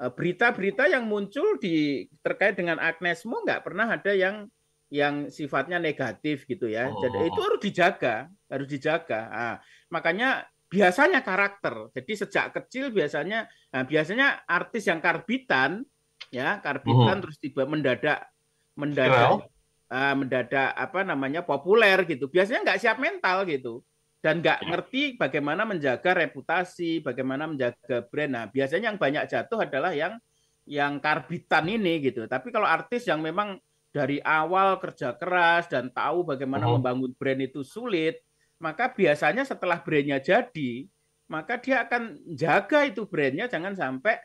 eh, 0.00 0.12
berita-berita 0.12 0.88
yang 0.88 1.08
muncul 1.08 1.56
di 1.56 2.06
terkait 2.20 2.56
dengan 2.60 2.76
Agnes 2.76 3.24
Mo 3.24 3.40
nggak 3.40 3.64
pernah 3.64 3.88
ada 3.88 4.12
yang 4.12 4.48
yang 4.92 5.32
sifatnya 5.32 5.80
negatif 5.80 6.44
gitu 6.44 6.68
ya. 6.68 6.92
Oh. 6.92 7.00
Jadi 7.00 7.32
itu 7.32 7.40
harus 7.40 7.60
dijaga, 7.60 8.16
harus 8.46 8.68
dijaga. 8.68 9.20
Nah, 9.32 9.56
makanya 9.88 10.46
biasanya 10.68 11.24
karakter. 11.24 11.90
Jadi 11.96 12.12
sejak 12.14 12.54
kecil 12.54 12.92
biasanya 12.92 13.48
nah 13.72 13.82
biasanya 13.82 14.44
artis 14.46 14.86
yang 14.86 15.00
karbitan 15.00 15.82
ya, 16.28 16.60
karbitan 16.60 17.18
uh 17.18 17.22
terus 17.24 17.36
tiba 17.40 17.64
mendadak 17.64 18.28
mendadak 18.74 19.46
uh, 19.90 20.14
mendadak 20.16 20.72
apa 20.76 21.02
namanya 21.02 21.42
populer 21.42 22.04
gitu. 22.08 22.30
Biasanya 22.30 22.72
nggak 22.72 22.80
siap 22.80 22.98
mental 23.00 23.44
gitu. 23.48 23.82
Dan 24.24 24.40
nggak 24.40 24.64
ngerti 24.72 25.02
bagaimana 25.20 25.68
menjaga 25.68 26.16
reputasi 26.16 27.04
bagaimana 27.04 27.44
menjaga 27.44 28.04
brand. 28.08 28.32
Nah 28.32 28.44
biasanya 28.48 28.92
yang 28.92 29.00
banyak 29.00 29.24
jatuh 29.28 29.68
adalah 29.68 29.92
yang 29.92 30.16
yang 30.64 30.96
karbitan 30.96 31.68
ini 31.68 32.00
gitu. 32.00 32.24
Tapi 32.24 32.48
kalau 32.48 32.64
artis 32.64 33.04
yang 33.04 33.20
memang 33.20 33.60
dari 33.92 34.18
awal 34.24 34.80
kerja 34.80 35.12
keras 35.14 35.68
dan 35.68 35.92
tahu 35.92 36.24
bagaimana 36.24 36.66
uh-huh. 36.66 36.80
membangun 36.80 37.12
brand 37.14 37.38
itu 37.44 37.62
sulit 37.62 38.18
maka 38.62 38.90
biasanya 38.90 39.44
setelah 39.44 39.78
brandnya 39.84 40.18
jadi 40.18 40.88
maka 41.28 41.56
dia 41.56 41.84
akan 41.88 42.20
jaga 42.36 42.84
itu 42.84 43.08
brandnya. 43.08 43.48
Jangan 43.48 43.72
sampai 43.72 44.20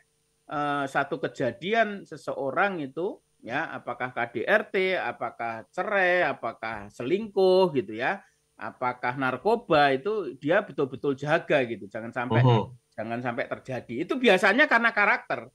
uh, 0.52 0.84
satu 0.84 1.16
kejadian 1.16 2.04
seseorang 2.04 2.84
itu 2.84 3.16
ya 3.40 3.72
apakah 3.72 4.12
KDRT, 4.12 5.00
apakah 5.00 5.64
cerai, 5.72 6.24
apakah 6.24 6.88
selingkuh 6.92 7.72
gitu 7.76 7.96
ya, 7.96 8.20
apakah 8.56 9.16
narkoba 9.16 9.96
itu 9.96 10.36
dia 10.36 10.60
betul-betul 10.60 11.16
jaga 11.16 11.64
gitu, 11.64 11.88
jangan 11.88 12.12
sampai 12.12 12.44
jangan 12.92 13.18
sampai 13.24 13.44
terjadi. 13.48 13.94
Itu 14.04 14.20
biasanya 14.20 14.68
karena 14.68 14.92
karakter. 14.92 15.48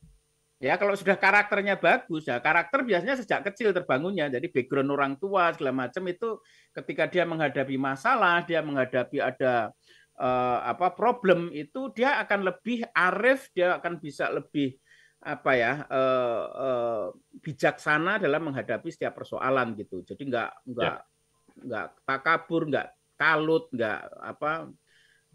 Ya 0.55 0.79
kalau 0.79 0.95
sudah 0.95 1.19
karakternya 1.19 1.75
bagus 1.75 2.31
ya 2.31 2.39
karakter 2.39 2.87
biasanya 2.87 3.19
sejak 3.19 3.43
kecil 3.51 3.75
terbangunnya. 3.75 4.31
Jadi 4.31 4.49
background 4.49 4.89
orang 4.89 5.13
tua 5.19 5.51
segala 5.51 5.85
macam 5.85 6.03
itu 6.07 6.39
ketika 6.71 7.11
dia 7.11 7.27
menghadapi 7.27 7.75
masalah, 7.75 8.41
dia 8.47 8.63
menghadapi 8.63 9.19
ada 9.19 9.75
uh, 10.15 10.59
apa 10.63 10.95
problem 10.95 11.51
itu 11.51 11.91
dia 11.91 12.17
akan 12.23 12.47
lebih 12.49 12.87
arif, 12.95 13.51
dia 13.51 13.75
akan 13.77 13.99
bisa 13.99 14.31
lebih 14.31 14.79
apa 15.25 15.51
ya 15.57 15.73
uh, 15.89 16.43
uh, 16.53 17.05
bijaksana 17.41 18.21
dalam 18.21 18.45
menghadapi 18.45 18.93
setiap 18.93 19.17
persoalan 19.17 19.73
gitu. 19.73 20.05
Jadi 20.05 20.21
nggak 20.29 20.49
nggak 20.69 20.97
ya. 21.01 21.63
nggak 21.65 21.87
takabur, 22.05 22.69
nggak 22.69 22.87
kalut, 23.17 23.65
nggak 23.73 23.99
apa 24.21 24.69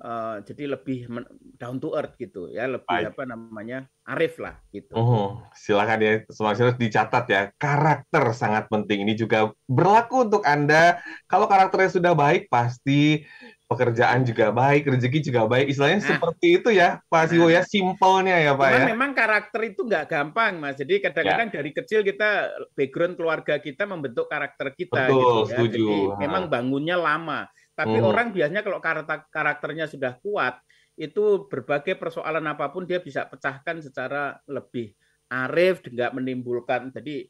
Uh, 0.01 0.41
jadi 0.49 0.81
lebih 0.81 1.13
down 1.61 1.77
to 1.77 1.93
earth 1.93 2.17
gitu 2.17 2.49
ya 2.49 2.65
lebih 2.65 2.89
Baik. 2.89 3.13
apa 3.13 3.23
namanya 3.37 3.85
arif 4.09 4.41
lah 4.41 4.57
gitu. 4.73 4.97
Oh, 4.97 5.45
silakan 5.53 6.01
ya 6.01 6.13
harus 6.25 6.81
dicatat 6.81 7.29
ya 7.29 7.53
karakter 7.61 8.33
sangat 8.33 8.65
penting 8.73 9.05
ini 9.05 9.13
juga 9.13 9.53
berlaku 9.69 10.25
untuk 10.25 10.41
anda 10.49 11.05
kalau 11.29 11.45
karakternya 11.45 11.93
sudah 11.93 12.13
baik 12.17 12.49
pasti 12.49 13.29
pekerjaan 13.71 14.27
juga 14.27 14.51
baik, 14.51 14.91
rezeki 14.91 15.31
juga 15.31 15.47
baik. 15.47 15.71
Istilahnya 15.71 16.03
nah, 16.03 16.09
seperti 16.19 16.47
itu 16.59 16.69
ya, 16.75 16.99
Pak 17.07 17.31
Siwo 17.31 17.47
nah, 17.47 17.55
ya, 17.55 17.63
simpelnya 17.63 18.37
ya 18.43 18.53
Pak 18.59 18.67
ya. 18.67 18.83
Memang 18.91 19.15
karakter 19.15 19.61
itu 19.63 19.87
nggak 19.87 20.11
gampang, 20.11 20.59
Mas. 20.59 20.75
Jadi 20.75 20.99
kadang-kadang 20.99 21.49
ya. 21.49 21.55
dari 21.63 21.71
kecil 21.71 22.03
kita 22.03 22.51
background 22.75 23.15
keluarga 23.15 23.63
kita 23.63 23.87
membentuk 23.87 24.27
karakter 24.27 24.75
kita 24.75 25.07
Betul, 25.07 25.23
gitu 25.23 25.31
ya. 25.31 25.47
Setuju. 25.47 25.87
Jadi 25.87 26.19
memang 26.19 26.51
bangunnya 26.51 26.99
lama. 26.99 27.47
Tapi 27.79 27.97
hmm. 28.03 28.11
orang 28.11 28.27
biasanya 28.35 28.63
kalau 28.67 28.83
karakter 28.83 29.19
karakternya 29.31 29.87
sudah 29.87 30.19
kuat, 30.19 30.59
itu 30.99 31.47
berbagai 31.47 31.95
persoalan 31.95 32.51
apa 32.51 32.75
pun 32.75 32.91
dia 32.91 32.99
bisa 32.99 33.31
pecahkan 33.31 33.79
secara 33.79 34.35
lebih 34.51 34.99
arif, 35.31 35.87
nggak 35.87 36.11
menimbulkan. 36.19 36.91
Jadi 36.91 37.23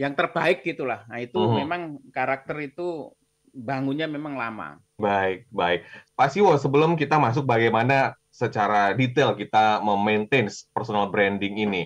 yang 0.00 0.16
terbaik 0.16 0.64
gitulah. 0.64 1.04
Nah 1.04 1.20
itu 1.20 1.36
hmm. 1.36 1.56
memang 1.60 2.00
karakter 2.08 2.56
itu 2.64 3.12
bangunnya 3.52 4.08
memang 4.08 4.34
lama. 4.34 4.80
Baik, 4.96 5.46
baik. 5.52 5.84
Pak 6.16 6.28
Siwo, 6.32 6.56
sebelum 6.56 6.96
kita 6.96 7.20
masuk 7.20 7.44
bagaimana 7.44 8.16
secara 8.32 8.96
detail 8.96 9.36
kita 9.36 9.84
memaintain 9.84 10.48
personal 10.72 11.12
branding 11.12 11.60
ini, 11.60 11.84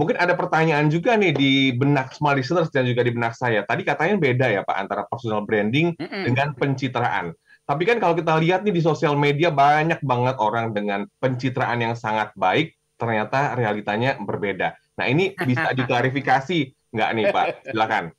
mungkin 0.00 0.16
ada 0.16 0.32
pertanyaan 0.32 0.88
juga 0.88 1.14
nih 1.14 1.36
di 1.36 1.52
benak 1.76 2.16
small 2.16 2.40
listeners 2.40 2.72
dan 2.72 2.88
juga 2.88 3.04
di 3.04 3.12
benak 3.12 3.36
saya. 3.36 3.62
Tadi 3.62 3.84
katanya 3.84 4.16
beda 4.16 4.46
ya 4.48 4.60
Pak 4.64 4.76
antara 4.80 5.02
personal 5.04 5.44
branding 5.44 5.92
mm 5.94 6.06
-mm. 6.08 6.24
dengan 6.24 6.48
pencitraan. 6.56 7.36
Tapi 7.64 7.82
kan 7.88 7.96
kalau 7.96 8.12
kita 8.12 8.36
lihat 8.40 8.60
nih 8.64 8.76
di 8.76 8.82
sosial 8.84 9.16
media 9.16 9.48
banyak 9.48 10.04
banget 10.04 10.36
orang 10.36 10.76
dengan 10.76 11.08
pencitraan 11.16 11.80
yang 11.80 11.96
sangat 11.96 12.32
baik, 12.36 12.76
ternyata 13.00 13.56
realitanya 13.56 14.20
berbeda. 14.20 14.76
Nah 15.00 15.06
ini 15.08 15.32
bisa 15.32 15.72
diklarifikasi 15.78 16.92
nggak 16.92 17.10
nih 17.16 17.26
Pak? 17.32 17.46
Silakan. 17.72 18.12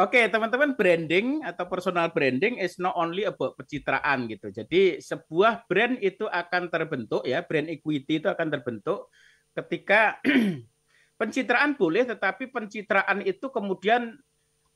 Oke, 0.00 0.24
okay, 0.24 0.32
teman-teman, 0.32 0.72
branding 0.72 1.44
atau 1.44 1.68
personal 1.68 2.08
branding 2.08 2.56
is 2.56 2.80
not 2.80 2.96
only 2.96 3.28
about 3.28 3.52
pencitraan 3.60 4.24
gitu. 4.24 4.48
Jadi 4.48 5.04
sebuah 5.04 5.68
brand 5.68 6.00
itu 6.00 6.24
akan 6.24 6.72
terbentuk 6.72 7.20
ya, 7.28 7.44
brand 7.44 7.68
equity 7.68 8.16
itu 8.16 8.24
akan 8.24 8.48
terbentuk 8.48 9.12
ketika 9.52 10.16
pencitraan 11.20 11.76
boleh, 11.76 12.08
tetapi 12.08 12.48
pencitraan 12.48 13.20
itu 13.20 13.52
kemudian 13.52 14.16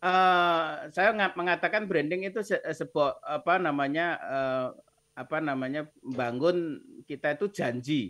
uh, 0.04 0.84
saya 0.92 1.16
mengatakan 1.32 1.88
branding 1.88 2.28
itu 2.28 2.44
se 2.44 2.60
sebuah 2.60 3.16
apa 3.24 3.56
namanya 3.56 4.20
uh, 4.20 4.68
apa 5.16 5.40
namanya 5.40 5.88
bangun 6.04 6.76
kita 7.08 7.40
itu 7.40 7.48
janji 7.56 8.02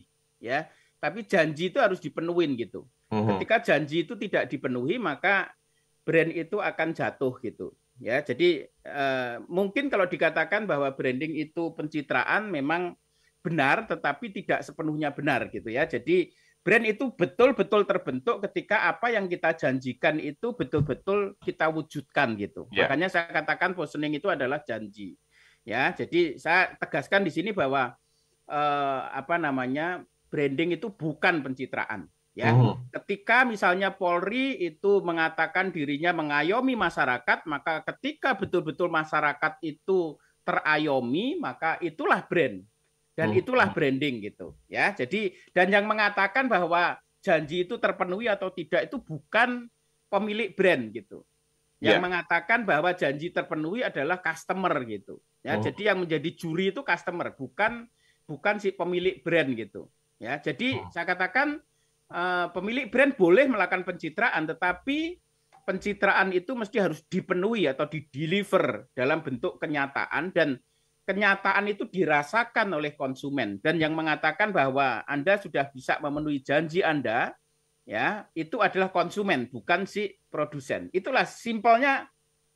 ya, 0.42 0.66
tapi 0.98 1.22
janji 1.22 1.70
itu 1.70 1.78
harus 1.78 2.02
dipenuhin 2.02 2.58
gitu. 2.58 2.82
Mhm. 3.14 3.38
Ketika 3.38 3.62
janji 3.62 4.02
itu 4.02 4.18
tidak 4.18 4.50
dipenuhi 4.50 4.98
maka 4.98 5.54
brand 6.06 6.30
itu 6.30 6.62
akan 6.62 6.94
jatuh 6.94 7.34
gitu. 7.42 7.74
Ya, 7.98 8.22
jadi 8.22 8.70
uh, 8.86 9.42
mungkin 9.50 9.90
kalau 9.90 10.06
dikatakan 10.06 10.68
bahwa 10.68 10.92
branding 10.94 11.34
itu 11.34 11.74
pencitraan 11.74 12.52
memang 12.52 12.94
benar, 13.42 13.90
tetapi 13.90 14.30
tidak 14.30 14.62
sepenuhnya 14.62 15.10
benar 15.10 15.50
gitu 15.50 15.66
ya. 15.72 15.88
Jadi 15.88 16.30
brand 16.62 16.84
itu 16.86 17.10
betul-betul 17.16 17.88
terbentuk 17.88 18.44
ketika 18.46 18.86
apa 18.86 19.10
yang 19.10 19.26
kita 19.26 19.56
janjikan 19.56 20.20
itu 20.22 20.52
betul-betul 20.54 21.34
kita 21.40 21.72
wujudkan 21.72 22.36
gitu. 22.36 22.68
Yeah. 22.70 22.86
Makanya 22.86 23.08
saya 23.10 23.32
katakan 23.32 23.72
positioning 23.72 24.20
itu 24.20 24.28
adalah 24.30 24.62
janji. 24.62 25.18
Ya, 25.66 25.90
jadi 25.90 26.38
saya 26.38 26.78
tegaskan 26.78 27.26
di 27.26 27.32
sini 27.34 27.50
bahwa 27.50 27.96
uh, 28.46 29.00
apa 29.10 29.34
namanya 29.34 30.06
branding 30.30 30.78
itu 30.78 30.92
bukan 30.94 31.42
pencitraan 31.42 32.06
ya. 32.36 32.52
Uh. 32.52 32.76
Ketika 32.92 33.48
misalnya 33.48 33.96
Polri 33.96 34.60
itu 34.60 35.00
mengatakan 35.00 35.72
dirinya 35.72 36.12
mengayomi 36.12 36.76
masyarakat, 36.76 37.48
maka 37.48 37.80
ketika 37.90 38.36
betul-betul 38.36 38.92
masyarakat 38.92 39.56
itu 39.64 40.20
terayomi, 40.44 41.40
maka 41.40 41.80
itulah 41.80 42.20
brand 42.28 42.60
dan 43.16 43.32
uh. 43.32 43.40
itulah 43.40 43.72
branding 43.72 44.20
gitu, 44.20 44.52
ya. 44.68 44.92
Jadi 44.92 45.32
dan 45.56 45.72
yang 45.72 45.88
mengatakan 45.88 46.46
bahwa 46.46 47.00
janji 47.24 47.64
itu 47.64 47.80
terpenuhi 47.80 48.28
atau 48.28 48.52
tidak 48.52 48.86
itu 48.86 49.00
bukan 49.00 49.66
pemilik 50.12 50.52
brand 50.52 50.92
gitu. 50.92 51.24
Yang 51.76 51.98
yeah. 51.98 52.04
mengatakan 52.04 52.64
bahwa 52.64 52.92
janji 52.96 53.28
terpenuhi 53.28 53.84
adalah 53.84 54.20
customer 54.20 54.72
gitu. 54.84 55.18
Ya, 55.40 55.56
uh. 55.56 55.64
jadi 55.64 55.92
yang 55.92 56.04
menjadi 56.04 56.30
juri 56.36 56.70
itu 56.70 56.84
customer, 56.84 57.32
bukan 57.32 57.88
bukan 58.28 58.60
si 58.60 58.72
pemilik 58.72 59.24
brand 59.24 59.50
gitu. 59.56 59.88
Ya, 60.16 60.40
jadi 60.40 60.80
saya 60.88 61.04
katakan 61.04 61.60
Eh, 62.06 62.46
pemilik 62.54 62.86
brand 62.86 63.18
boleh 63.18 63.50
melakukan 63.50 63.82
pencitraan, 63.82 64.46
tetapi 64.46 65.18
pencitraan 65.66 66.30
itu 66.30 66.54
mesti 66.54 66.78
harus 66.78 67.02
dipenuhi 67.10 67.66
atau 67.66 67.90
dideliver 67.90 68.86
dalam 68.94 69.26
bentuk 69.26 69.58
kenyataan 69.58 70.30
dan 70.30 70.54
kenyataan 71.02 71.66
itu 71.66 71.90
dirasakan 71.90 72.78
oleh 72.78 72.94
konsumen. 72.94 73.58
Dan 73.58 73.82
yang 73.82 73.98
mengatakan 73.98 74.54
bahwa 74.54 75.02
Anda 75.02 75.34
sudah 75.42 75.66
bisa 75.74 75.98
memenuhi 75.98 76.46
janji 76.46 76.86
Anda 76.86 77.34
ya 77.82 78.30
itu 78.38 78.62
adalah 78.62 78.94
konsumen 78.94 79.50
bukan 79.50 79.90
si 79.90 80.14
produsen. 80.30 80.86
Itulah 80.94 81.26
simpelnya 81.26 82.06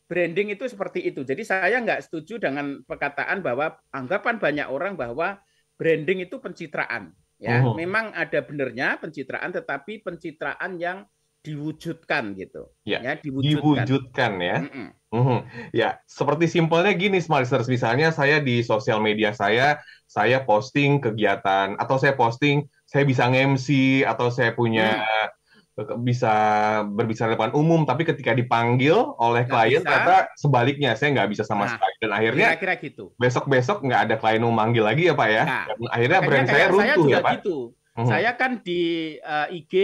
branding 0.06 0.54
itu 0.54 0.70
seperti 0.70 1.10
itu. 1.10 1.26
Jadi 1.26 1.42
saya 1.42 1.82
nggak 1.82 2.06
setuju 2.06 2.38
dengan 2.38 2.86
perkataan 2.86 3.42
bahwa 3.42 3.74
anggapan 3.90 4.38
banyak 4.38 4.66
orang 4.70 4.94
bahwa 4.94 5.42
branding 5.74 6.22
itu 6.22 6.38
pencitraan 6.38 7.18
Ya, 7.40 7.64
oh. 7.64 7.72
memang 7.72 8.12
ada 8.12 8.44
benernya 8.44 9.00
pencitraan, 9.00 9.48
tetapi 9.48 10.05
pencitraan 10.05 10.76
yang 10.76 11.09
diwujudkan 11.40 12.37
gitu. 12.37 12.68
Ya, 12.85 13.00
ya 13.00 13.12
diwujudkan. 13.16 13.88
diwujudkan 13.88 14.33
ya. 14.44 14.59
Mm 14.61 14.68
-mm. 14.68 14.88
Mm 15.11 15.40
Ya, 15.72 15.98
seperti 16.05 16.46
simpelnya 16.53 16.92
gini, 16.92 17.16
Smalisters. 17.18 17.66
Misalnya 17.66 18.12
saya 18.12 18.44
di 18.44 18.61
sosial 18.61 19.00
media 19.00 19.33
saya, 19.33 19.81
saya 20.05 20.44
posting 20.44 21.00
kegiatan 21.00 21.81
atau 21.81 21.96
saya 21.96 22.12
posting 22.12 22.68
saya 22.85 23.09
bisa 23.09 23.24
nge-MC 23.26 24.03
atau 24.05 24.29
saya 24.29 24.53
punya 24.53 25.00
mm 25.00 25.39
bisa 26.02 26.35
berbicara 26.85 27.38
depan 27.38 27.54
umum, 27.56 27.88
tapi 27.88 28.04
ketika 28.04 28.37
dipanggil 28.37 29.16
oleh 29.16 29.46
gak 29.46 29.52
klien 29.52 29.80
bisa. 29.80 29.87
ternyata 29.88 30.16
sebaliknya 30.37 30.90
saya 30.98 31.09
nggak 31.16 31.30
bisa 31.33 31.42
sama 31.46 31.64
nah, 31.64 31.70
sekali 31.78 31.94
dan 32.02 32.11
akhirnya 32.12 32.46
kira-kira 32.52 32.74
gitu. 32.85 33.04
Besok-besok 33.16 33.78
nggak 33.87 34.00
ada 34.11 34.14
klien 34.20 34.42
mau 34.42 34.52
manggil 34.52 34.85
lagi 34.85 35.09
ya 35.09 35.14
pak 35.16 35.28
ya. 35.30 35.42
Nah, 35.46 35.64
dan 35.70 35.78
akhirnya 35.88 36.18
brand 36.20 36.46
saya 36.48 36.66
runtuh 36.68 36.85
saya 36.85 36.94
juga 36.98 37.11
ya 37.11 37.20
pak. 37.22 37.33
Gitu. 37.40 37.59
Hmm. 37.90 38.09
Saya 38.09 38.30
kan 38.37 38.52
di 38.62 38.83
uh, 39.20 39.48
eh, 39.48 39.59
IG 39.62 39.74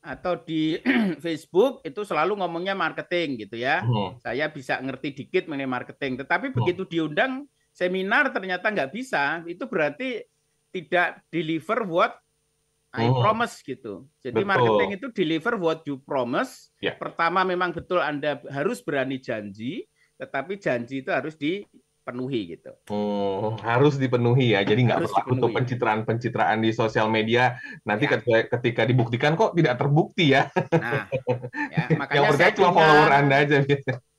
atau 0.00 0.34
di 0.40 0.80
Facebook 1.24 1.84
itu 1.84 2.00
selalu 2.06 2.40
ngomongnya 2.40 2.72
marketing 2.72 3.48
gitu 3.48 3.56
ya. 3.60 3.82
Hmm. 3.82 4.16
Saya 4.22 4.48
bisa 4.48 4.78
ngerti 4.78 5.12
dikit 5.16 5.50
mengenai 5.50 5.68
marketing, 5.68 6.22
tetapi 6.22 6.52
hmm. 6.52 6.56
begitu 6.56 6.82
diundang 6.88 7.44
seminar 7.70 8.30
ternyata 8.34 8.68
nggak 8.68 8.92
bisa, 8.92 9.42
itu 9.46 9.64
berarti 9.66 10.22
tidak 10.70 11.22
deliver 11.30 11.82
what 11.86 12.14
I 12.90 13.06
oh. 13.06 13.22
promise 13.22 13.62
gitu. 13.62 14.10
Jadi 14.18 14.42
betul. 14.42 14.50
marketing 14.50 14.90
itu 14.98 15.06
deliver 15.14 15.54
what 15.54 15.86
you 15.86 16.02
promise. 16.02 16.74
Yeah. 16.82 16.98
Pertama 16.98 17.46
memang 17.46 17.70
betul 17.70 18.02
Anda 18.02 18.42
harus 18.50 18.82
berani 18.82 19.22
janji, 19.22 19.86
tetapi 20.18 20.58
janji 20.58 21.06
itu 21.06 21.14
harus 21.14 21.38
dipenuhi 21.38 22.58
gitu. 22.58 22.74
Oh, 22.90 23.54
harus 23.62 23.94
dipenuhi 23.94 24.58
ya. 24.58 24.66
Jadi 24.66 24.90
nggak 24.90 25.06
berlaku 25.06 25.38
untuk 25.38 25.54
pencitraan-pencitraan 25.54 26.58
di 26.58 26.74
sosial 26.74 27.06
media. 27.06 27.62
Nanti 27.86 28.10
ya. 28.10 28.18
ketika, 28.18 28.38
ketika 28.58 28.82
dibuktikan 28.90 29.38
kok 29.38 29.54
tidak 29.54 29.78
terbukti 29.78 30.34
ya. 30.34 30.50
Nah, 30.74 31.06
ya 31.70 31.86
makanya 32.02 32.18
yang 32.18 32.30
percaya 32.34 32.52
cuma 32.58 32.70
follower 32.74 33.10
Anda 33.14 33.36
aja. 33.46 33.58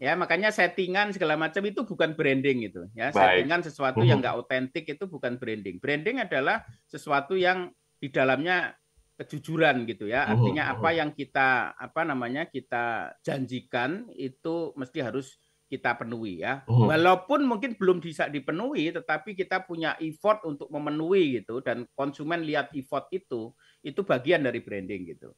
Ya, 0.01 0.17
makanya 0.17 0.49
settingan 0.49 1.13
segala 1.13 1.37
macam 1.37 1.61
itu 1.61 1.85
bukan 1.85 2.17
branding 2.17 2.65
itu. 2.65 2.89
Ya, 2.97 3.13
Baik. 3.13 3.45
settingan 3.45 3.61
sesuatu 3.61 4.01
yang 4.01 4.17
nggak 4.17 4.33
otentik 4.33 4.89
itu 4.89 5.05
bukan 5.05 5.37
branding. 5.37 5.77
Branding 5.77 6.17
adalah 6.25 6.65
sesuatu 6.89 7.37
yang 7.37 7.69
di 8.01 8.09
dalamnya 8.09 8.73
kejujuran 9.21 9.85
gitu 9.85 10.09
ya. 10.09 10.25
Mhm, 10.25 10.31
Artinya 10.33 10.63
mhm. 10.65 10.73
apa 10.75 10.89
yang 10.89 11.09
kita 11.13 11.49
apa 11.77 12.01
namanya 12.01 12.49
kita 12.49 13.13
janjikan 13.21 14.09
itu 14.17 14.73
mesti 14.73 14.99
harus 15.05 15.37
kita 15.71 15.95
penuhi 15.95 16.43
ya. 16.43 16.67
Walaupun 16.67 17.47
mungkin 17.47 17.79
belum 17.79 18.03
bisa 18.03 18.27
dipenuhi, 18.27 18.91
tetapi 18.91 19.39
kita 19.39 19.63
punya 19.63 19.95
effort 20.03 20.43
untuk 20.43 20.67
memenuhi 20.67 21.39
gitu 21.39 21.63
dan 21.63 21.87
konsumen 21.95 22.43
lihat 22.43 22.75
effort 22.75 23.07
itu, 23.15 23.55
itu 23.79 24.03
bagian 24.03 24.43
dari 24.43 24.59
branding 24.59 25.15
gitu. 25.15 25.31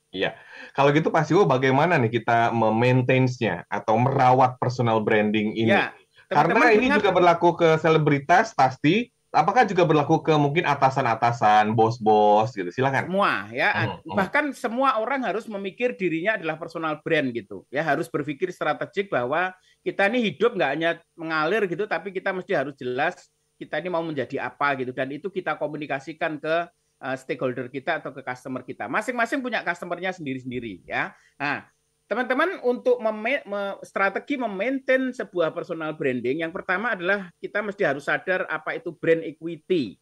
Kalau 0.73 0.89
gitu 0.89 1.13
Pak 1.13 1.29
Siwo 1.29 1.45
bagaimana 1.45 2.01
nih 2.01 2.17
kita 2.17 2.49
memaintain-nya 2.49 3.69
atau 3.69 3.93
merawat 4.01 4.57
personal 4.57 5.05
branding 5.05 5.53
ini? 5.53 5.69
Ya, 5.69 5.93
Karena 6.33 6.65
teman-teman 6.65 6.77
ini 6.81 6.85
ingat- 6.89 6.97
juga 6.97 7.09
berlaku 7.13 7.49
ke 7.53 7.69
selebritas 7.77 8.57
pasti. 8.57 9.13
Apakah 9.33 9.65
juga 9.65 9.81
berlaku 9.81 10.21
ke 10.21 10.33
mungkin 10.37 10.61
atasan-atasan, 10.61 11.73
bos-bos 11.73 12.53
gitu? 12.53 12.69
Silakan. 12.69 13.09
semua 13.09 13.49
ya 13.49 13.69
Hmm, 13.73 13.99
hmm. 14.05 14.15
bahkan 14.15 14.45
semua 14.53 15.01
orang 15.01 15.25
harus 15.25 15.49
memikir 15.49 15.97
dirinya 15.97 16.37
adalah 16.37 16.55
personal 16.61 17.01
brand 17.01 17.33
gitu 17.33 17.65
ya 17.73 17.81
harus 17.81 18.05
berpikir 18.05 18.53
strategik 18.53 19.09
bahwa 19.09 19.49
kita 19.81 20.07
ini 20.07 20.31
hidup 20.31 20.53
nggak 20.53 20.71
hanya 20.71 20.91
mengalir 21.17 21.65
gitu 21.65 21.89
tapi 21.89 22.13
kita 22.13 22.29
mesti 22.31 22.53
harus 22.53 22.77
jelas 22.77 23.17
kita 23.57 23.81
ini 23.81 23.89
mau 23.89 24.05
menjadi 24.05 24.45
apa 24.45 24.77
gitu 24.77 24.93
dan 24.93 25.09
itu 25.09 25.27
kita 25.33 25.57
komunikasikan 25.57 26.37
ke 26.37 26.55
uh, 27.01 27.15
stakeholder 27.17 27.67
kita 27.67 27.99
atau 27.99 28.13
ke 28.13 28.21
customer 28.21 28.61
kita 28.61 28.85
masing-masing 28.85 29.41
punya 29.41 29.65
customernya 29.65 30.13
sendiri-sendiri 30.13 30.85
ya 30.85 31.11
nah 31.35 31.67
teman-teman 32.07 32.59
untuk 32.67 32.99
meme- 32.99 33.45
me- 33.47 33.77
strategi 33.81 34.35
memaintain 34.35 35.15
sebuah 35.15 35.55
personal 35.55 35.95
branding 35.95 36.43
yang 36.43 36.51
pertama 36.51 36.93
adalah 36.93 37.31
kita 37.39 37.63
mesti 37.63 37.83
harus 37.87 38.05
sadar 38.05 38.45
apa 38.51 38.75
itu 38.77 38.91
brand 38.93 39.23
equity. 39.23 39.97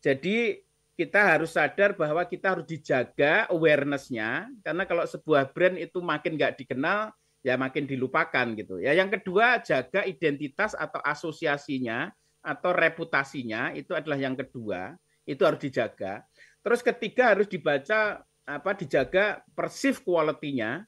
Jadi 0.00 0.60
kita 0.96 1.36
harus 1.36 1.56
sadar 1.56 1.96
bahwa 1.96 2.20
kita 2.28 2.52
harus 2.52 2.68
dijaga 2.68 3.48
awareness-nya 3.48 4.52
karena 4.60 4.84
kalau 4.84 5.08
sebuah 5.08 5.48
brand 5.56 5.80
itu 5.80 5.98
makin 6.04 6.36
nggak 6.36 6.60
dikenal 6.60 7.08
ya 7.40 7.56
makin 7.56 7.88
dilupakan 7.88 8.46
gitu 8.52 8.80
ya. 8.84 8.92
Yang 8.92 9.20
kedua 9.20 9.64
jaga 9.64 10.04
identitas 10.04 10.76
atau 10.76 11.00
asosiasinya 11.00 12.12
atau 12.44 12.72
reputasinya 12.72 13.72
itu 13.76 13.96
adalah 13.96 14.20
yang 14.20 14.36
kedua 14.36 14.96
itu 15.24 15.40
harus 15.44 15.60
dijaga. 15.60 16.24
Terus 16.60 16.80
ketiga 16.84 17.32
harus 17.32 17.48
dibaca 17.48 18.20
apa 18.44 18.70
dijaga 18.76 19.40
perceive 19.56 20.02
quality-nya 20.04 20.84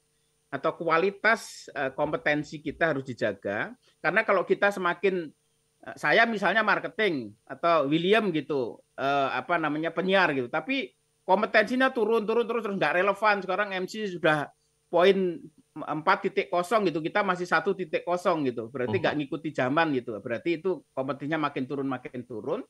atau 0.52 0.76
kualitas 0.76 1.72
eh, 1.72 1.88
kompetensi 1.96 2.60
kita 2.60 2.92
harus 2.92 3.08
dijaga. 3.08 3.72
Karena 4.04 4.20
kalau 4.20 4.44
kita 4.44 4.68
semakin 4.68 5.32
eh, 5.80 5.96
saya 5.96 6.28
misalnya 6.28 6.60
marketing 6.60 7.32
atau 7.48 7.88
William 7.88 8.28
gitu 8.36 8.84
eh, 9.00 9.28
apa 9.32 9.56
namanya 9.56 9.96
penyiar 9.96 10.36
gitu. 10.36 10.52
Tapi 10.52 10.92
kompetensinya 11.24 11.88
turun 11.88 12.28
turun 12.28 12.44
terus 12.44 12.68
terus 12.68 12.76
nggak 12.76 13.00
relevan. 13.00 13.36
Sekarang 13.40 13.72
MC 13.72 14.20
sudah 14.20 14.52
poin 14.92 15.40
4.0 15.72 16.52
gitu 16.84 17.00
kita 17.00 17.24
masih 17.24 17.48
satu 17.48 17.72
titik 17.72 18.04
kosong 18.04 18.44
gitu. 18.44 18.68
Berarti 18.68 19.00
nggak 19.00 19.16
ngikuti 19.24 19.56
zaman 19.56 19.96
gitu. 19.96 20.20
Berarti 20.20 20.60
itu 20.60 20.84
kompetisinya 20.92 21.48
makin 21.48 21.64
turun 21.64 21.88
makin 21.88 22.28
turun. 22.28 22.60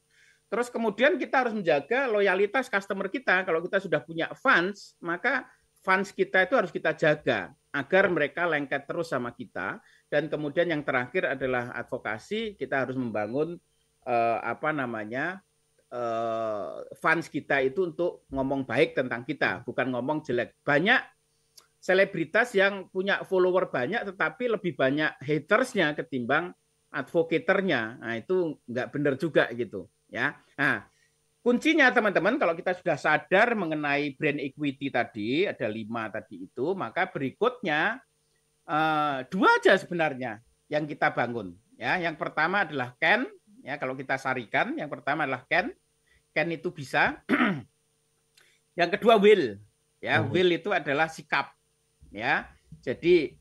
Terus 0.46 0.70
kemudian 0.70 1.18
kita 1.18 1.42
harus 1.42 1.54
menjaga 1.56 2.06
loyalitas 2.06 2.70
customer 2.70 3.10
kita. 3.10 3.42
Kalau 3.42 3.58
kita 3.58 3.82
sudah 3.82 3.98
punya 4.06 4.30
fans 4.38 4.94
maka 5.02 5.50
fans 5.82 6.14
kita 6.14 6.46
itu 6.46 6.54
harus 6.54 6.70
kita 6.70 6.94
jaga 6.94 7.50
agar 7.72 8.12
mereka 8.12 8.44
lengket 8.44 8.84
terus 8.84 9.08
sama 9.10 9.32
kita. 9.32 9.80
Dan 10.06 10.28
kemudian 10.28 10.68
yang 10.68 10.84
terakhir 10.84 11.32
adalah 11.32 11.72
advokasi. 11.72 12.54
Kita 12.54 12.84
harus 12.84 12.94
membangun 12.94 13.56
eh, 14.04 14.38
apa 14.44 14.70
namanya 14.70 15.40
eh, 15.88 16.72
fans 17.00 17.32
kita 17.32 17.64
itu 17.64 17.88
untuk 17.92 18.28
ngomong 18.28 18.68
baik 18.68 18.94
tentang 18.94 19.24
kita 19.24 19.64
bukan 19.64 19.88
ngomong 19.88 20.20
jelek. 20.20 20.60
Banyak 20.62 21.00
selebritas 21.82 22.54
yang 22.54 22.86
punya 22.94 23.26
follower 23.26 23.66
banyak 23.66 24.06
tetapi 24.14 24.54
lebih 24.54 24.78
banyak 24.78 25.18
hatersnya 25.18 25.98
ketimbang 25.98 26.54
advocaternya 26.94 27.98
nah 27.98 28.14
itu 28.14 28.54
nggak 28.70 28.88
benar 28.94 29.14
juga 29.18 29.50
gitu 29.50 29.90
ya. 30.06 30.38
Nah 30.54 30.86
kuncinya 31.42 31.90
teman-teman 31.90 32.38
kalau 32.38 32.54
kita 32.54 32.78
sudah 32.78 32.94
sadar 32.94 33.58
mengenai 33.58 34.14
brand 34.14 34.38
equity 34.38 34.88
tadi 34.94 35.44
ada 35.50 35.66
lima 35.66 36.06
tadi 36.08 36.46
itu 36.46 36.72
maka 36.78 37.10
berikutnya 37.10 37.98
eh, 38.66 39.18
dua 39.26 39.58
aja 39.58 39.74
sebenarnya 39.74 40.38
yang 40.72 40.88
kita 40.88 41.12
bangun 41.12 41.52
ya. 41.76 42.00
Yang 42.00 42.16
pertama 42.16 42.64
adalah 42.64 42.96
can 42.96 43.26
ya 43.60 43.76
kalau 43.76 43.98
kita 43.98 44.16
sarikan 44.16 44.72
yang 44.78 44.88
pertama 44.88 45.28
adalah 45.28 45.42
can 45.50 45.74
can 46.32 46.48
itu 46.48 46.70
bisa. 46.72 47.20
Yang 48.78 48.96
kedua 48.96 49.20
will 49.20 49.60
ya. 50.00 50.24
Mhm. 50.24 50.32
will 50.32 50.50
itu 50.54 50.72
adalah 50.72 51.12
sikap 51.12 51.52
ya. 52.08 52.48
Jadi 52.80 53.36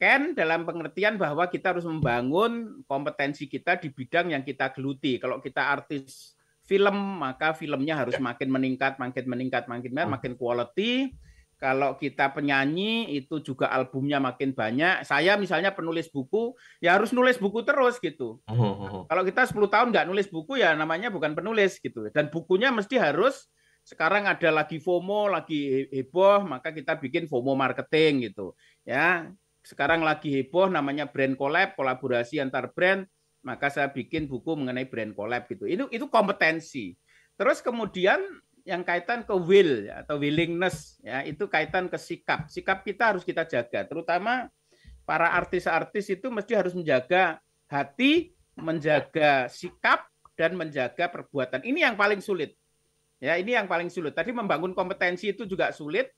can 0.00 0.32
dalam 0.32 0.64
pengertian 0.64 1.20
bahwa 1.20 1.44
kita 1.52 1.76
harus 1.76 1.84
membangun 1.84 2.80
kompetensi 2.88 3.44
kita 3.44 3.76
di 3.76 3.92
bidang 3.92 4.32
yang 4.32 4.40
kita 4.40 4.72
geluti. 4.72 5.20
Kalau 5.20 5.42
kita 5.44 5.68
artis 5.68 6.33
film 6.64 7.20
maka 7.20 7.52
filmnya 7.52 8.00
harus 8.00 8.16
makin 8.18 8.48
meningkat 8.48 8.96
makin 8.96 9.24
meningkat 9.28 9.68
makin 9.68 9.92
meningkat, 9.92 10.08
Hmm. 10.08 10.14
makin 10.16 10.32
quality 10.34 11.12
kalau 11.54 11.96
kita 11.96 12.34
penyanyi 12.34 13.14
itu 13.14 13.40
juga 13.40 13.70
albumnya 13.70 14.18
makin 14.20 14.52
banyak 14.52 15.06
saya 15.06 15.38
misalnya 15.38 15.72
penulis 15.72 16.10
buku 16.10 16.52
ya 16.82 16.98
harus 16.98 17.14
nulis 17.14 17.38
buku 17.40 17.62
terus 17.64 17.96
gitu 18.02 18.40
Mhm, 18.48 19.08
kalau 19.08 19.22
kita 19.24 19.44
10 19.48 19.68
tahun 19.68 19.92
nggak 19.92 20.06
nulis 20.08 20.26
buku 20.28 20.60
ya 20.60 20.72
namanya 20.76 21.08
bukan 21.12 21.32
penulis 21.36 21.76
gitu. 21.80 22.08
Dan 22.12 22.28
bukunya 22.32 22.72
mesti 22.72 22.96
harus 22.96 23.48
sekarang 23.84 24.24
ada 24.24 24.48
lagi 24.48 24.80
FOMO, 24.80 25.28
lagi 25.28 25.88
heboh, 25.92 26.40
maka 26.48 26.72
kita 26.72 26.96
bikin 26.96 27.28
FOMO 27.28 27.52
marketing 27.52 28.32
gitu. 28.32 28.56
Ya, 28.84 29.28
sekarang 29.60 30.00
lagi 30.00 30.32
heboh 30.32 30.72
namanya 30.72 31.04
brand 31.08 31.36
collab, 31.36 31.76
kolaborasi 31.76 32.40
antar 32.40 32.72
brand, 32.72 33.04
maka 33.44 33.68
saya 33.68 33.92
bikin 33.92 34.24
buku 34.24 34.56
mengenai 34.56 34.88
brand 34.88 35.12
collab 35.12 35.44
gitu. 35.46 35.68
Itu 35.68 35.86
itu 35.92 36.08
kompetensi. 36.08 36.96
Terus 37.36 37.60
kemudian 37.60 38.24
yang 38.64 38.80
kaitan 38.80 39.28
ke 39.28 39.36
will 39.36 39.84
ya, 39.84 40.00
atau 40.00 40.16
willingness 40.16 40.96
ya, 41.04 41.20
itu 41.22 41.44
kaitan 41.46 41.92
ke 41.92 42.00
sikap. 42.00 42.48
Sikap 42.48 42.80
kita 42.80 43.12
harus 43.12 43.22
kita 43.22 43.44
jaga, 43.44 43.84
terutama 43.84 44.48
para 45.04 45.36
artis-artis 45.36 46.08
itu 46.08 46.32
mesti 46.32 46.56
harus 46.56 46.72
menjaga 46.72 47.44
hati, 47.68 48.32
menjaga 48.56 49.52
sikap 49.52 50.08
dan 50.32 50.56
menjaga 50.56 51.12
perbuatan. 51.12 51.60
Ini 51.60 51.92
yang 51.92 51.96
paling 52.00 52.24
sulit. 52.24 52.56
Ya, 53.20 53.36
ini 53.36 53.52
yang 53.52 53.68
paling 53.68 53.92
sulit. 53.92 54.16
Tadi 54.16 54.32
membangun 54.32 54.72
kompetensi 54.72 55.32
itu 55.32 55.44
juga 55.44 55.68
sulit, 55.72 56.08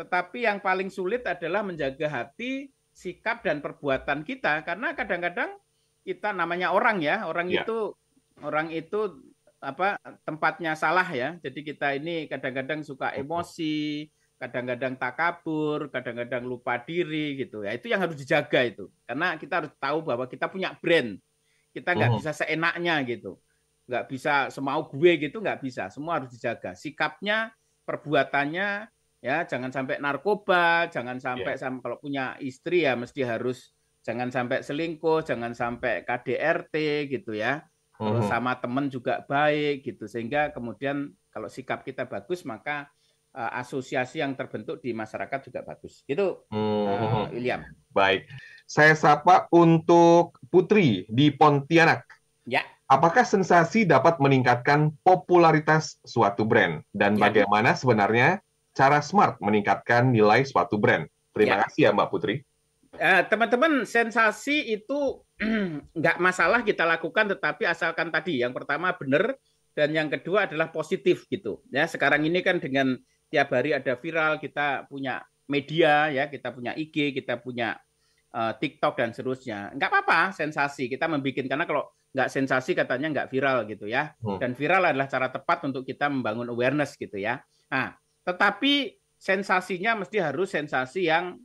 tetapi 0.00 0.48
yang 0.48 0.64
paling 0.64 0.88
sulit 0.88 1.28
adalah 1.28 1.60
menjaga 1.60 2.08
hati, 2.08 2.72
sikap 2.92 3.40
dan 3.44 3.64
perbuatan 3.64 4.20
kita 4.24 4.64
karena 4.64 4.92
kadang-kadang 4.92 5.56
kita 6.02 6.34
namanya 6.34 6.74
orang 6.74 6.98
ya, 7.00 7.26
orang 7.26 7.48
Ya. 7.48 7.62
itu 7.62 7.94
orang 8.42 8.68
itu 8.70 9.22
apa 9.62 9.94
tempatnya 10.26 10.74
salah 10.74 11.06
ya. 11.06 11.38
Jadi 11.38 11.62
kita 11.62 11.94
ini 11.94 12.26
kadang-kadang 12.26 12.82
suka 12.82 13.14
emosi, 13.14 14.10
kadang-kadang 14.36 14.98
takabur, 14.98 15.86
kadang-kadang 15.94 16.42
lupa 16.42 16.82
diri 16.82 17.38
gitu 17.38 17.62
ya. 17.62 17.70
Itu 17.78 17.86
yang 17.86 18.02
harus 18.02 18.18
dijaga 18.18 18.66
itu. 18.66 18.90
Karena 19.06 19.38
kita 19.38 19.62
harus 19.62 19.72
tahu 19.78 20.02
bahwa 20.02 20.26
kita 20.26 20.50
punya 20.50 20.74
brand. 20.82 21.14
Kita 21.70 21.94
nggak 21.94 22.10
Mhm. 22.10 22.18
bisa 22.18 22.32
seenaknya 22.34 22.94
gitu. 23.06 23.38
Nggak 23.86 24.04
bisa 24.10 24.34
semau 24.50 24.82
gue 24.90 25.12
gitu, 25.30 25.38
nggak 25.38 25.62
bisa. 25.62 25.86
Semua 25.94 26.18
harus 26.18 26.34
dijaga. 26.34 26.74
Sikapnya, 26.74 27.54
perbuatannya, 27.86 28.90
ya 29.22 29.36
jangan 29.46 29.70
sampai 29.70 30.02
narkoba, 30.02 30.90
jangan 30.90 31.22
sampai 31.22 31.54
sam- 31.54 31.78
kalau 31.78 32.02
punya 32.02 32.34
istri 32.42 32.82
ya 32.82 32.98
mesti 32.98 33.22
harus 33.22 33.70
jangan 34.02 34.28
sampai 34.34 34.66
selingkuh, 34.66 35.22
jangan 35.22 35.54
sampai 35.54 36.02
KDRT 36.02 37.06
gitu 37.10 37.32
ya. 37.34 37.62
Terus 38.02 38.26
mhm. 38.26 38.30
sama 38.34 38.58
teman 38.58 38.90
juga 38.90 39.22
baik 39.22 39.86
gitu 39.86 40.10
sehingga 40.10 40.50
kemudian 40.50 41.14
kalau 41.30 41.46
sikap 41.46 41.86
kita 41.86 42.02
bagus 42.10 42.42
maka 42.42 42.90
eh, 43.32 43.50
asosiasi 43.62 44.20
yang 44.20 44.34
terbentuk 44.36 44.82
di 44.82 44.90
masyarakat 44.92 45.48
juga 45.48 45.62
bagus. 45.62 46.02
Gitu 46.04 46.44
Mhm. 46.50 46.84
eh, 46.84 47.26
William. 47.32 47.62
Baik, 47.94 48.26
saya 48.66 48.92
sapa 48.98 49.46
untuk 49.54 50.36
Putri 50.50 51.06
di 51.08 51.30
Pontianak. 51.30 52.04
Ya. 52.44 52.66
Apakah 52.90 53.24
sensasi 53.24 53.88
dapat 53.88 54.20
meningkatkan 54.20 54.92
popularitas 55.00 55.96
suatu 56.04 56.44
brand 56.44 56.84
dan 56.92 57.16
Ya. 57.16 57.30
bagaimana 57.30 57.72
sebenarnya 57.72 58.42
cara 58.76 59.00
smart 59.00 59.40
meningkatkan 59.40 60.12
nilai 60.12 60.44
suatu 60.44 60.76
brand? 60.76 61.08
Terima 61.32 61.56
Ya. 61.56 61.60
kasih 61.64 61.80
ya 61.88 61.90
Mbak 61.96 62.08
Putri. 62.12 62.44
Eh, 62.92 63.22
teman-teman 63.24 63.88
sensasi 63.88 64.76
itu 64.76 65.24
nggak 65.98 66.20
masalah 66.20 66.60
kita 66.60 66.84
lakukan 66.84 67.24
tetapi 67.32 67.64
asalkan 67.64 68.12
tadi 68.12 68.44
yang 68.44 68.52
pertama 68.52 68.92
benar 68.92 69.32
dan 69.72 69.96
yang 69.96 70.12
kedua 70.12 70.44
adalah 70.44 70.68
positif 70.68 71.24
gitu. 71.32 71.64
Ya 71.72 71.88
sekarang 71.88 72.28
ini 72.28 72.44
kan 72.44 72.60
dengan 72.60 73.00
tiap 73.32 73.48
hari 73.56 73.72
ada 73.72 73.96
viral 73.96 74.36
kita 74.36 74.84
punya 74.92 75.24
media 75.48 76.12
ya 76.12 76.28
kita 76.28 76.52
punya 76.52 76.76
IG 76.76 77.16
kita 77.16 77.40
punya 77.40 77.80
eh, 78.36 78.52
TikTok 78.60 79.00
dan 79.00 79.16
seterusnya. 79.16 79.72
Nggak 79.72 79.88
apa-apa 79.88 80.36
sensasi 80.36 80.92
kita 80.92 81.08
membuat 81.08 81.48
karena 81.48 81.64
kalau 81.64 81.88
nggak 82.12 82.28
sensasi 82.28 82.76
katanya 82.76 83.08
nggak 83.08 83.28
viral 83.32 83.64
gitu 83.72 83.88
ya. 83.88 84.12
Hmm. 84.20 84.36
dan 84.36 84.52
viral 84.52 84.84
adalah 84.84 85.08
cara 85.08 85.32
tepat 85.32 85.64
untuk 85.64 85.88
kita 85.88 86.12
membangun 86.12 86.52
awareness 86.52 87.00
gitu 87.00 87.16
ya. 87.16 87.40
Nah 87.72 87.96
tetapi 88.28 89.00
sensasinya 89.16 90.04
mesti 90.04 90.20
harus 90.20 90.52
sensasi 90.52 91.08
yang 91.08 91.40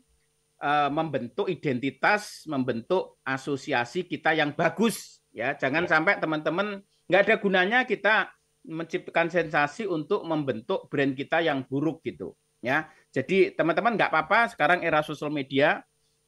uh, 0.61 0.89
membentuk 0.89 1.47
identitas, 1.49 2.45
membentuk 2.49 3.17
asosiasi 3.25 4.05
kita 4.05 4.33
yang 4.33 4.53
bagus 4.53 5.21
ya. 5.33 5.53
Jangan 5.53 5.85
ya. 5.85 5.89
sampai 5.97 6.13
teman-teman 6.17 6.81
nggak 7.07 7.21
ada 7.23 7.35
gunanya 7.39 7.79
kita 7.87 8.31
menciptakan 8.67 9.31
sensasi 9.31 9.87
untuk 9.87 10.27
membentuk 10.27 10.91
brand 10.91 11.15
kita 11.15 11.39
yang 11.39 11.63
buruk 11.63 12.03
gitu 12.03 12.35
ya. 12.59 12.89
Jadi 13.13 13.55
teman-teman 13.55 13.95
nggak 13.95 14.11
apa-apa 14.11 14.51
sekarang 14.51 14.83
era 14.83 14.99
sosial 15.01 15.31
media 15.31 15.81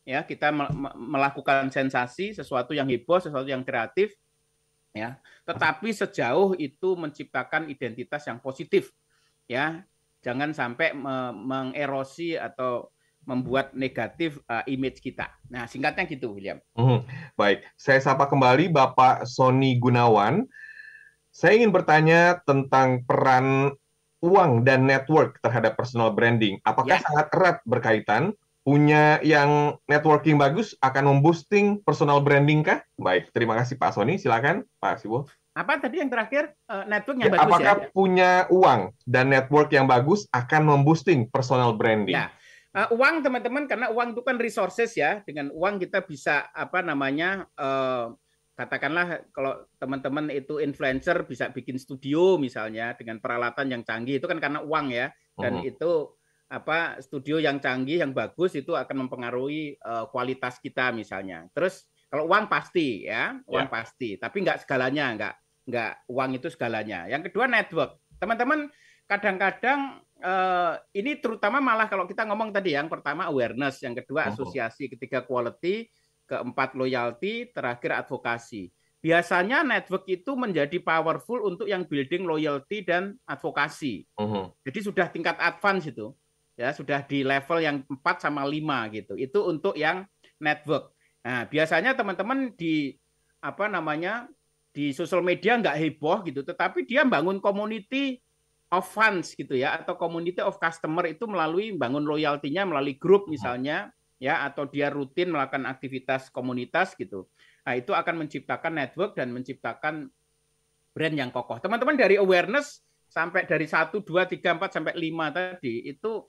ya 0.07 0.25
kita 0.25 0.49
melakukan 0.95 1.69
sensasi 1.69 2.33
sesuatu 2.33 2.71
yang 2.73 2.87
heboh, 2.87 3.19
sesuatu 3.19 3.45
yang 3.45 3.61
kreatif 3.61 4.15
ya. 4.95 5.19
Tetapi 5.43 5.89
sejauh 5.91 6.55
itu 6.57 6.95
menciptakan 6.95 7.67
identitas 7.67 8.25
yang 8.25 8.39
positif 8.39 8.93
ya. 9.45 9.83
Jangan 10.19 10.51
sampai 10.51 10.91
mengerosi 11.31 12.35
atau 12.35 12.91
membuat 13.29 13.77
negatif 13.77 14.41
uh, 14.49 14.65
image 14.65 15.05
kita. 15.05 15.29
Nah, 15.53 15.69
singkatnya 15.69 16.09
gitu, 16.09 16.33
William. 16.33 16.57
Hmm, 16.73 17.05
baik, 17.37 17.61
saya 17.77 18.01
sapa 18.01 18.25
kembali 18.25 18.73
Bapak 18.73 19.29
Sony 19.29 19.77
Gunawan. 19.77 20.49
Saya 21.29 21.61
ingin 21.61 21.69
bertanya 21.69 22.41
tentang 22.49 23.05
peran 23.05 23.77
uang 24.25 24.65
dan 24.65 24.89
network 24.89 25.37
terhadap 25.45 25.77
personal 25.77 26.09
branding. 26.09 26.57
Apakah 26.65 26.97
ya. 26.97 27.05
sangat 27.05 27.27
erat 27.37 27.57
berkaitan? 27.69 28.33
Punya 28.65 29.17
yang 29.23 29.79
networking 29.87 30.35
bagus 30.35 30.75
akan 30.83 31.09
memboosting 31.15 31.79
personal 31.85 32.19
branding 32.19 32.65
kah? 32.65 32.83
Baik, 32.99 33.31
terima 33.31 33.55
kasih 33.55 33.79
Pak 33.79 33.95
Sony. 33.95 34.19
Silakan 34.19 34.67
Pak 34.83 34.99
Siwo. 35.05 35.25
Apa 35.57 35.79
tadi 35.81 36.03
yang 36.03 36.11
terakhir? 36.11 36.53
Uh, 36.69 36.85
network 36.85 37.17
yang 37.17 37.29
ya, 37.31 37.33
bagus 37.33 37.45
apakah 37.49 37.75
ya? 37.81 37.89
punya 37.95 38.31
uang 38.51 38.81
dan 39.09 39.25
network 39.31 39.69
yang 39.73 39.89
bagus 39.89 40.27
akan 40.35 40.61
memboosting 40.75 41.31
personal 41.31 41.73
branding? 41.73 42.19
Ya. 42.19 42.29
Uh, 42.69 42.85
uang 42.93 43.25
teman-teman 43.25 43.65
karena 43.65 43.89
uang 43.89 44.13
itu 44.13 44.21
kan 44.21 44.37
resources 44.37 44.93
ya. 44.93 45.25
Dengan 45.25 45.49
uang 45.49 45.81
kita 45.81 46.05
bisa 46.05 46.53
apa 46.53 46.85
namanya 46.85 47.49
uh, 47.57 48.13
katakanlah 48.53 49.25
kalau 49.33 49.65
teman-teman 49.81 50.29
itu 50.29 50.61
influencer 50.61 51.25
bisa 51.25 51.49
bikin 51.49 51.79
studio 51.81 52.37
misalnya 52.37 52.93
dengan 52.93 53.17
peralatan 53.17 53.73
yang 53.73 53.81
canggih. 53.81 54.21
Itu 54.21 54.29
kan 54.29 54.37
karena 54.37 54.61
uang 54.61 54.93
ya. 54.93 55.09
Dan 55.39 55.63
uh 55.63 55.65
itu 55.65 56.13
apa 56.49 56.97
studio 56.97 57.37
yang 57.37 57.61
canggih 57.61 58.01
yang 58.01 58.09
bagus 58.09 58.57
itu 58.57 58.73
akan 58.73 59.05
mempengaruhi 59.05 59.77
uh, 59.85 60.09
kualitas 60.09 60.57
kita 60.57 60.89
misalnya. 60.89 61.45
Terus 61.53 61.85
kalau 62.09 62.25
uang 62.25 62.49
pasti 62.49 63.05
ya 63.05 63.37
uang 63.45 63.69
yeah. 63.69 63.73
pasti. 63.73 64.17
Tapi 64.17 64.45
nggak 64.45 64.65
segalanya 64.65 65.05
nggak 65.17 65.33
nggak 65.69 65.93
uang 66.09 66.29
itu 66.37 66.47
segalanya. 66.49 67.05
Yang 67.05 67.29
kedua 67.29 67.45
network. 67.45 68.01
Teman-teman 68.17 68.69
kadang-kadang 69.05 70.01
uh, 70.21 70.75
ini 70.95 71.19
terutama 71.19 71.59
malah 71.63 71.87
kalau 71.87 72.05
kita 72.05 72.23
ngomong 72.27 72.53
tadi 72.53 72.75
yang 72.75 72.87
pertama 72.87 73.27
awareness 73.27 73.83
yang 73.83 73.95
kedua 73.95 74.31
asosiasi 74.31 74.91
ketiga 74.91 75.23
quality 75.23 75.89
keempat 76.29 76.77
loyalty, 76.77 77.49
terakhir 77.49 78.05
advokasi. 78.05 78.69
Biasanya 79.01 79.65
network 79.65 80.05
itu 80.05 80.37
menjadi 80.37 80.77
powerful 80.77 81.49
untuk 81.49 81.65
yang 81.65 81.89
building 81.89 82.29
loyalty 82.29 82.85
dan 82.85 83.17
advokasi. 83.25 84.05
Uh-huh. 84.13 84.53
Jadi 84.61 84.79
sudah 84.85 85.09
tingkat 85.09 85.41
advance 85.41 85.89
itu. 85.89 86.13
Ya, 86.59 86.75
sudah 86.75 86.99
di 87.07 87.23
level 87.23 87.63
yang 87.63 87.87
4 87.87 88.19
sama 88.19 88.43
5 88.43 88.91
gitu. 88.91 89.15
Itu 89.15 89.47
untuk 89.47 89.79
yang 89.79 90.03
network. 90.43 90.91
Nah, 91.23 91.47
biasanya 91.47 91.95
teman-teman 91.97 92.53
di 92.53 92.93
apa 93.41 93.65
namanya? 93.65 94.29
di 94.69 94.93
sosial 94.93 95.25
media 95.25 95.57
nggak 95.57 95.75
heboh 95.81 96.21
gitu, 96.29 96.45
tetapi 96.45 96.85
dia 96.85 97.01
bangun 97.01 97.41
community 97.41 98.21
of 98.69 98.85
fans 98.85 99.33
gitu 99.33 99.57
ya 99.57 99.81
atau 99.81 99.97
community 99.97 100.41
of 100.45 100.61
customer 100.61 101.09
itu 101.09 101.25
melalui 101.25 101.73
bangun 101.73 102.05
loyaltinya 102.05 102.69
melalui 102.69 103.01
grup 103.01 103.25
misalnya 103.25 103.89
ya 104.21 104.45
atau 104.45 104.67
dia 104.69 104.93
rutin 104.93 105.31
melakukan 105.33 105.65
aktivitas 105.65 106.29
komunitas 106.29 106.93
gitu. 106.93 107.25
Nah, 107.63 107.73
itu 107.79 107.95
akan 107.95 108.25
menciptakan 108.25 108.75
network 108.75 109.15
dan 109.15 109.31
menciptakan 109.31 110.11
brand 110.91 111.15
yang 111.15 111.31
kokoh. 111.31 111.57
Teman-teman 111.63 111.95
dari 111.95 112.19
awareness 112.19 112.83
sampai 113.09 113.47
dari 113.47 113.65
1 113.65 114.03
2 114.05 114.05
3 114.05 114.59
4 114.59 114.75
sampai 114.75 114.93
5 114.93 115.33
tadi 115.33 115.89
itu 115.89 116.27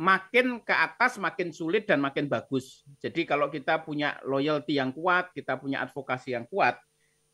makin 0.00 0.64
ke 0.64 0.72
atas 0.72 1.16
makin 1.20 1.50
sulit 1.50 1.88
dan 1.88 1.98
makin 2.00 2.28
bagus. 2.28 2.84
Jadi 3.00 3.24
kalau 3.24 3.48
kita 3.48 3.82
punya 3.82 4.16
loyalty 4.24 4.78
yang 4.78 4.92
kuat, 4.92 5.32
kita 5.32 5.56
punya 5.58 5.84
advokasi 5.84 6.36
yang 6.36 6.46
kuat 6.46 6.78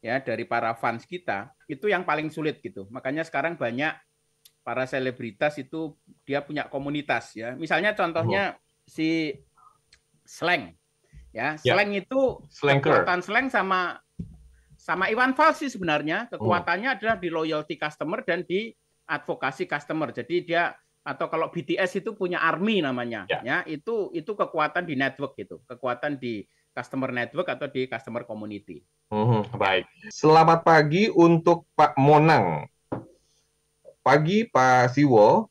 ya 0.03 0.23
dari 0.23 0.47
para 0.47 0.75
fans 0.79 1.03
kita, 1.03 1.51
itu 1.67 1.91
yang 1.91 2.07
paling 2.07 2.31
sulit 2.31 2.63
gitu. 2.63 2.87
Makanya 2.95 3.27
sekarang 3.27 3.59
banyak 3.59 3.95
para 4.67 4.83
selebritas 4.83 5.55
itu 5.63 5.95
dia 6.27 6.43
punya 6.43 6.67
komunitas 6.67 7.39
ya. 7.39 7.55
Misalnya 7.55 7.95
contohnya 7.95 8.59
oh. 8.59 8.91
si 8.91 9.39
slang. 10.27 10.75
Ya, 11.31 11.55
slang 11.55 11.95
itu 11.95 12.43
Slanker. 12.51 13.05
kekuatan 13.07 13.23
slang 13.23 13.47
sama 13.47 14.03
sama 14.75 15.07
Iwan 15.07 15.39
Fals 15.39 15.63
sih 15.63 15.71
sebenarnya. 15.71 16.27
Kekuatannya 16.35 16.91
oh. 16.91 16.95
adalah 16.99 17.15
di 17.15 17.31
loyalty 17.31 17.79
customer 17.79 18.27
dan 18.27 18.43
di 18.43 18.75
advokasi 19.07 19.71
customer. 19.71 20.11
Jadi 20.11 20.43
dia 20.43 20.75
atau 21.07 21.31
kalau 21.31 21.55
BTS 21.55 22.03
itu 22.03 22.19
punya 22.19 22.43
army 22.43 22.83
namanya, 22.83 23.31
ya, 23.31 23.39
ya 23.47 23.59
itu 23.71 24.11
itu 24.11 24.35
kekuatan 24.35 24.83
di 24.83 24.99
network 24.99 25.39
gitu, 25.39 25.63
kekuatan 25.63 26.19
di 26.19 26.43
customer 26.75 27.15
network 27.15 27.47
atau 27.47 27.71
di 27.71 27.87
customer 27.87 28.27
community. 28.27 28.83
Hmm, 29.15 29.47
baik. 29.55 29.87
Selamat 30.11 30.67
pagi 30.67 31.07
untuk 31.07 31.71
Pak 31.79 31.95
Monang. 31.95 32.67
Pagi 34.07 34.47
Pak 34.47 34.95
Siwo. 34.95 35.51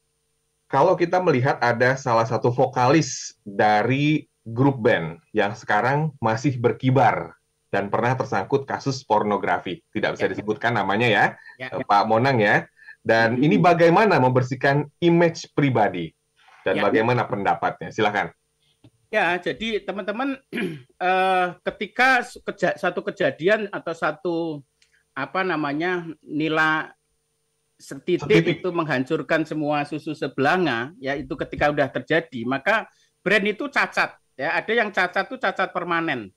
Kalau 0.71 0.95
kita 0.95 1.19
melihat 1.19 1.59
ada 1.59 1.99
salah 1.99 2.23
satu 2.23 2.55
vokalis 2.55 3.35
dari 3.43 4.31
grup 4.47 4.79
band 4.79 5.19
yang 5.35 5.51
sekarang 5.51 6.15
masih 6.23 6.55
berkibar 6.55 7.35
dan 7.67 7.91
pernah 7.91 8.15
tersangkut 8.15 8.63
kasus 8.63 9.03
pornografi. 9.03 9.83
Tidak 9.91 10.15
bisa 10.15 10.31
ya. 10.31 10.31
disebutkan 10.31 10.71
namanya 10.71 11.03
ya, 11.03 11.25
ya, 11.59 11.67
ya. 11.67 11.83
Pak 11.83 12.07
Monang 12.07 12.39
ya. 12.39 12.63
Dan 13.03 13.35
hmm. 13.35 13.43
ini 13.43 13.55
bagaimana 13.59 14.23
membersihkan 14.23 14.87
image 15.03 15.51
pribadi 15.51 16.15
dan 16.63 16.79
ya. 16.79 16.87
bagaimana 16.87 17.27
pendapatnya? 17.27 17.91
Silakan. 17.91 18.31
Ya, 19.11 19.35
jadi 19.35 19.83
teman-teman 19.83 20.39
eh, 21.11 21.47
ketika 21.59 22.23
keja 22.23 22.79
satu 22.79 23.03
kejadian 23.03 23.67
atau 23.67 23.91
satu 23.91 24.37
apa 25.11 25.43
namanya 25.43 26.07
nilai 26.23 26.94
setitik, 27.75 28.25
setitik 28.25 28.63
itu 28.63 28.69
menghancurkan 28.71 29.43
semua 29.43 29.83
susu 29.83 30.15
sebelanga, 30.15 30.95
ya 30.99 31.15
itu 31.15 31.35
ketika 31.35 31.71
sudah 31.71 31.89
terjadi, 31.91 32.41
maka 32.47 32.87
brand 33.19 33.45
itu 33.45 33.67
cacat 33.67 34.15
Ya, 34.35 34.59
ada 34.59 34.71
yang 34.75 34.91
cacat 34.91 35.25
tuh 35.31 35.39
cacat 35.39 35.71
permanen. 35.71 36.27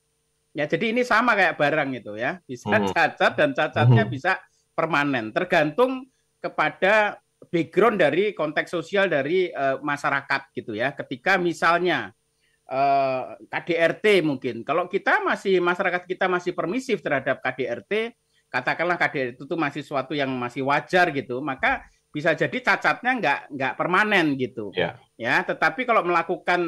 Ya, 0.55 0.70
jadi 0.70 0.94
ini 0.94 1.03
sama 1.03 1.35
kayak 1.35 1.59
barang 1.59 1.90
itu 1.98 2.14
ya. 2.14 2.38
Bisa 2.46 2.70
hmm. 2.70 2.94
cacat 2.94 3.33
dan 3.35 3.51
cacatnya 3.55 4.05
hmm. 4.07 4.12
bisa 4.14 4.33
permanen. 4.74 5.35
Tergantung 5.35 6.07
kepada 6.38 7.18
background 7.51 7.98
dari 7.98 8.35
konteks 8.35 8.70
sosial 8.70 9.11
dari 9.11 9.51
uh, 9.51 9.83
masyarakat 9.83 10.55
gitu 10.55 10.79
ya. 10.79 10.94
Ketika 10.94 11.38
misalnya 11.42 12.14
uh, 12.70 13.35
eh, 13.35 13.51
KDRT 13.51 14.22
mungkin. 14.22 14.62
Kalau 14.62 14.87
kita 14.87 15.18
masih 15.27 15.59
masyarakat 15.59 16.07
kita 16.07 16.31
masih 16.31 16.55
permisif 16.55 17.03
terhadap 17.03 17.42
KDRT, 17.42 18.14
katakanlah 18.48 18.96
KDRT 18.96 19.44
itu 19.44 19.56
masih 19.56 19.82
suatu 19.84 20.12
yang 20.16 20.32
masih 20.34 20.64
wajar 20.64 21.12
gitu, 21.12 21.40
maka 21.44 21.84
bisa 22.08 22.32
jadi 22.32 22.58
cacatnya 22.64 23.12
nggak 23.20 23.40
nggak 23.52 23.72
permanen 23.76 24.34
gitu. 24.40 24.72
Yeah. 24.72 24.96
Ya, 25.20 25.44
tetapi 25.44 25.84
kalau 25.84 26.02
melakukan 26.02 26.61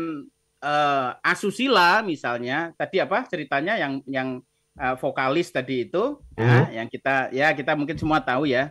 uh, 0.61 1.17
asusila 1.25 2.05
misalnya 2.05 2.73
tadi 2.77 3.01
apa 3.01 3.25
ceritanya 3.27 3.81
yang 3.81 4.05
yang 4.07 4.29
uh, 4.77 4.95
vokalis 5.01 5.51
tadi 5.51 5.89
itu 5.89 6.21
ya, 6.37 6.45
hmm. 6.45 6.49
ya, 6.49 6.65
yang 6.77 6.89
kita 6.89 7.17
ya 7.33 7.49
kita 7.57 7.73
mungkin 7.75 7.97
semua 7.97 8.21
tahu 8.21 8.47
ya 8.47 8.71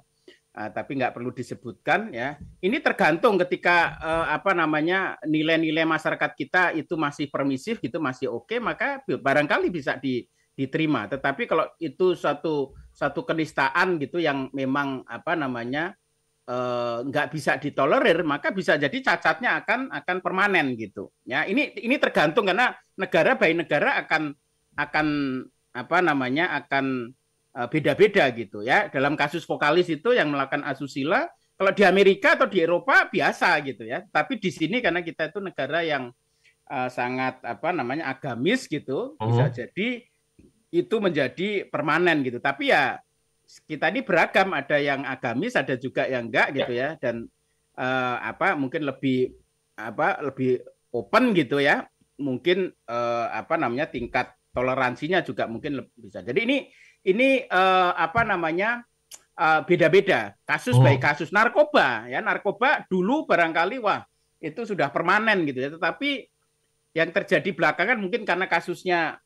uh, 0.56 0.70
tapi 0.70 0.98
nggak 1.02 1.14
perlu 1.14 1.34
disebutkan 1.34 2.14
ya 2.14 2.38
ini 2.62 2.78
tergantung 2.80 3.36
ketika 3.42 3.98
uh, 4.00 4.26
apa 4.32 4.54
namanya 4.54 5.18
nilai-nilai 5.26 5.84
masyarakat 5.86 6.32
kita 6.38 6.64
itu 6.78 6.94
masih 6.96 7.28
permisif 7.28 7.82
gitu 7.82 7.98
masih 7.98 8.30
oke 8.30 8.50
okay, 8.50 8.60
maka 8.62 9.02
barangkali 9.06 9.68
bisa 9.74 9.98
di, 9.98 10.24
diterima. 10.60 11.08
Tetapi 11.08 11.48
kalau 11.48 11.72
itu 11.80 12.20
satu 12.20 12.76
satu 12.92 13.24
kenistaan 13.24 13.96
gitu 13.96 14.20
yang 14.20 14.52
memang 14.52 15.08
apa 15.08 15.40
namanya 15.40 15.96
Eh, 16.50 16.98
nggak 17.06 17.30
bisa 17.30 17.62
ditolerir 17.62 18.26
maka 18.26 18.50
bisa 18.50 18.74
jadi 18.74 18.98
cacatnya 19.06 19.62
akan 19.62 19.94
akan 19.94 20.18
permanen 20.18 20.74
gitu. 20.74 21.14
Ya 21.22 21.46
ini 21.46 21.78
ini 21.78 22.02
tergantung 22.02 22.50
karena 22.50 22.74
negara 22.98 23.38
by 23.38 23.54
negara 23.54 24.02
akan 24.02 24.34
akan 24.74 25.08
apa 25.78 25.98
namanya 26.02 26.50
akan 26.58 27.14
eh, 27.54 27.68
beda-beda 27.70 28.34
gitu 28.34 28.66
ya. 28.66 28.90
Dalam 28.90 29.14
kasus 29.14 29.46
vokalis 29.46 29.94
itu 29.94 30.10
yang 30.18 30.34
melakukan 30.34 30.66
asusila 30.66 31.30
kalau 31.54 31.70
di 31.70 31.86
Amerika 31.86 32.34
atau 32.34 32.50
di 32.50 32.66
Eropa 32.66 33.06
biasa 33.06 33.54
gitu 33.70 33.86
ya. 33.86 34.02
Tapi 34.10 34.42
di 34.42 34.50
sini 34.50 34.82
karena 34.82 35.06
kita 35.06 35.30
itu 35.30 35.38
negara 35.38 35.86
yang 35.86 36.10
uh, 36.66 36.90
sangat 36.90 37.46
apa 37.46 37.70
namanya 37.70 38.10
agamis 38.10 38.66
gitu 38.66 39.14
uh 39.14 39.22
-huh. 39.22 39.30
bisa 39.30 39.46
jadi 39.54 40.02
itu 40.70 40.96
menjadi 41.02 41.66
permanen 41.68 42.22
gitu. 42.22 42.38
Tapi 42.38 42.70
ya 42.70 43.02
kita 43.66 43.90
ini 43.90 44.06
beragam, 44.06 44.54
ada 44.54 44.78
yang 44.78 45.02
agamis, 45.06 45.58
ada 45.58 45.74
juga 45.74 46.06
yang 46.06 46.30
enggak 46.30 46.54
gitu 46.54 46.74
ya. 46.74 46.96
Dan 47.02 47.26
uh, 47.78 48.18
apa 48.22 48.54
mungkin 48.54 48.86
lebih 48.86 49.34
apa 49.74 50.22
lebih 50.22 50.62
open 50.94 51.34
gitu 51.34 51.58
ya. 51.58 51.90
Mungkin 52.20 52.70
uh, 52.86 53.26
apa 53.34 53.58
namanya 53.58 53.90
tingkat 53.90 54.36
toleransinya 54.54 55.26
juga 55.26 55.50
mungkin 55.50 55.82
lebih 55.82 55.98
bisa. 55.98 56.22
Jadi 56.22 56.40
ini 56.46 56.58
ini 57.06 57.30
uh, 57.50 57.94
apa 57.98 58.22
namanya 58.28 58.86
beda-beda. 59.40 60.36
Uh, 60.36 60.44
kasus 60.44 60.76
oh. 60.76 60.84
baik 60.84 61.00
kasus. 61.00 61.32
Narkoba 61.32 62.06
ya. 62.12 62.20
Narkoba 62.22 62.86
dulu 62.92 63.26
barangkali 63.26 63.80
wah 63.82 64.04
itu 64.44 64.68
sudah 64.68 64.92
permanen 64.94 65.48
gitu 65.48 65.64
ya. 65.64 65.70
Tetapi 65.74 66.28
yang 66.94 67.10
terjadi 67.14 67.50
belakangan 67.56 67.98
mungkin 67.98 68.28
karena 68.28 68.46
kasusnya 68.52 69.22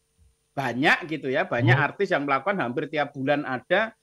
banyak 0.53 1.09
gitu 1.09 1.27
ya 1.33 1.49
banyak 1.49 1.75
oh. 1.75 1.85
artis 1.89 2.13
yang 2.13 2.29
melakukan 2.29 2.61
hampir 2.61 2.89
tiap 2.89 3.13
bulan 3.13 3.41
ada 3.45 3.93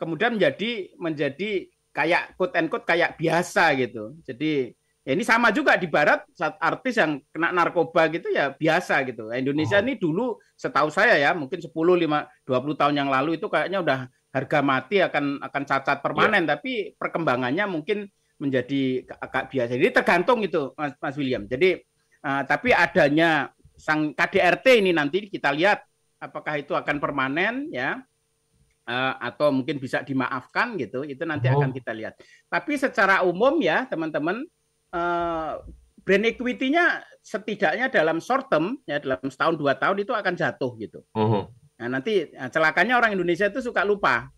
kemudian 0.00 0.36
menjadi 0.40 0.92
menjadi 0.96 1.50
kayak 1.92 2.34
quote 2.36 2.56
and 2.56 2.68
quote 2.72 2.88
kayak 2.88 3.16
biasa 3.20 3.76
gitu 3.76 4.16
jadi 4.24 4.72
Ya 5.08 5.16
ini 5.16 5.24
sama 5.24 5.48
juga 5.48 5.72
di 5.80 5.88
barat 5.88 6.20
saat 6.36 6.60
artis 6.60 7.00
yang 7.00 7.16
kena 7.32 7.48
narkoba 7.48 8.12
gitu 8.12 8.28
ya 8.28 8.52
biasa 8.52 9.08
gitu. 9.08 9.32
Indonesia 9.32 9.80
oh. 9.80 9.84
ini 9.88 9.96
dulu 9.96 10.36
setahu 10.52 10.92
saya 10.92 11.16
ya 11.16 11.32
mungkin 11.32 11.64
10 11.64 11.72
5 11.72 11.72
20 11.72 12.76
tahun 12.76 12.92
yang 12.92 13.08
lalu 13.08 13.40
itu 13.40 13.48
kayaknya 13.48 13.80
udah 13.80 13.98
harga 14.28 14.60
mati 14.60 15.00
akan 15.00 15.40
akan 15.40 15.62
cacat 15.64 16.04
permanen 16.04 16.44
yeah. 16.44 16.52
tapi 16.52 16.92
perkembangannya 17.00 17.64
mungkin 17.64 18.04
menjadi 18.36 19.08
agak 19.16 19.48
biasa. 19.48 19.80
Jadi 19.80 19.96
tergantung 19.96 20.44
itu 20.44 20.76
Mas, 20.76 20.92
Mas 21.00 21.16
William. 21.16 21.48
Jadi 21.48 21.80
uh, 22.28 22.44
tapi 22.44 22.76
adanya 22.76 23.48
sang 23.80 24.12
KDRT 24.12 24.84
ini 24.84 24.92
nanti 24.92 25.24
kita 25.32 25.56
lihat 25.56 25.87
apakah 26.18 26.58
itu 26.58 26.74
akan 26.74 26.98
permanen 26.98 27.70
ya 27.70 28.02
uh, 28.86 29.14
atau 29.18 29.54
mungkin 29.54 29.78
bisa 29.78 30.02
dimaafkan 30.02 30.74
gitu. 30.76 31.02
Itu 31.06 31.24
nanti 31.24 31.50
oh. 31.50 31.58
akan 31.58 31.70
kita 31.74 31.94
lihat. 31.94 32.18
Tapi 32.50 32.78
secara 32.78 33.22
umum 33.22 33.58
ya 33.62 33.86
teman-teman 33.86 34.42
uh, 34.94 35.62
brand 36.02 36.24
equity-nya 36.26 37.02
setidaknya 37.20 37.92
dalam 37.92 38.18
short 38.18 38.48
term 38.48 38.80
ya 38.88 38.96
dalam 38.98 39.28
setahun 39.28 39.56
dua 39.60 39.76
tahun 39.76 40.02
itu 40.02 40.12
akan 40.14 40.34
jatuh 40.34 40.72
gitu. 40.80 41.00
Uh-huh. 41.12 41.46
Nah, 41.78 41.88
nanti 41.98 42.32
nah, 42.34 42.50
celakanya 42.50 42.98
orang 42.98 43.14
Indonesia 43.14 43.46
itu 43.46 43.62
suka 43.62 43.86
lupa 43.86 44.32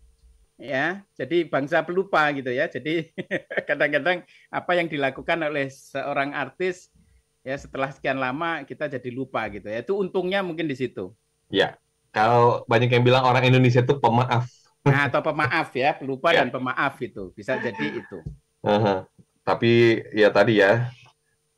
ya 0.61 1.01
jadi 1.17 1.49
bangsa 1.49 1.81
pelupa 1.81 2.29
gitu 2.37 2.53
ya 2.53 2.69
jadi 2.69 3.09
kadang-kadang 3.67 4.21
apa 4.53 4.71
yang 4.77 4.85
dilakukan 4.85 5.41
oleh 5.41 5.73
seorang 5.73 6.37
artis 6.37 6.93
ya 7.41 7.57
setelah 7.57 7.89
sekian 7.89 8.21
lama 8.21 8.61
kita 8.69 8.85
jadi 8.85 9.09
lupa 9.09 9.49
gitu 9.49 9.65
ya 9.65 9.81
itu 9.81 9.97
untungnya 9.97 10.45
mungkin 10.45 10.69
di 10.69 10.77
situ 10.77 11.17
ya 11.53 11.77
kalau 12.15 12.63
banyak 12.65 12.89
yang 12.89 13.03
bilang 13.03 13.27
orang 13.27 13.45
Indonesia 13.45 13.83
itu 13.83 13.99
pemaaf 13.99 14.49
nah 14.81 15.05
atau 15.05 15.21
pemaaf 15.21 15.69
ya 15.77 15.93
pelupa 15.93 16.33
ya. 16.33 16.41
dan 16.41 16.49
pemaaf 16.49 16.97
itu 17.03 17.29
bisa 17.37 17.59
jadi 17.61 18.01
itu 18.01 18.17
uh 18.65 18.71
-huh 18.71 18.99
tapi 19.41 19.99
ya 20.13 20.29
tadi 20.29 20.61
ya 20.61 20.89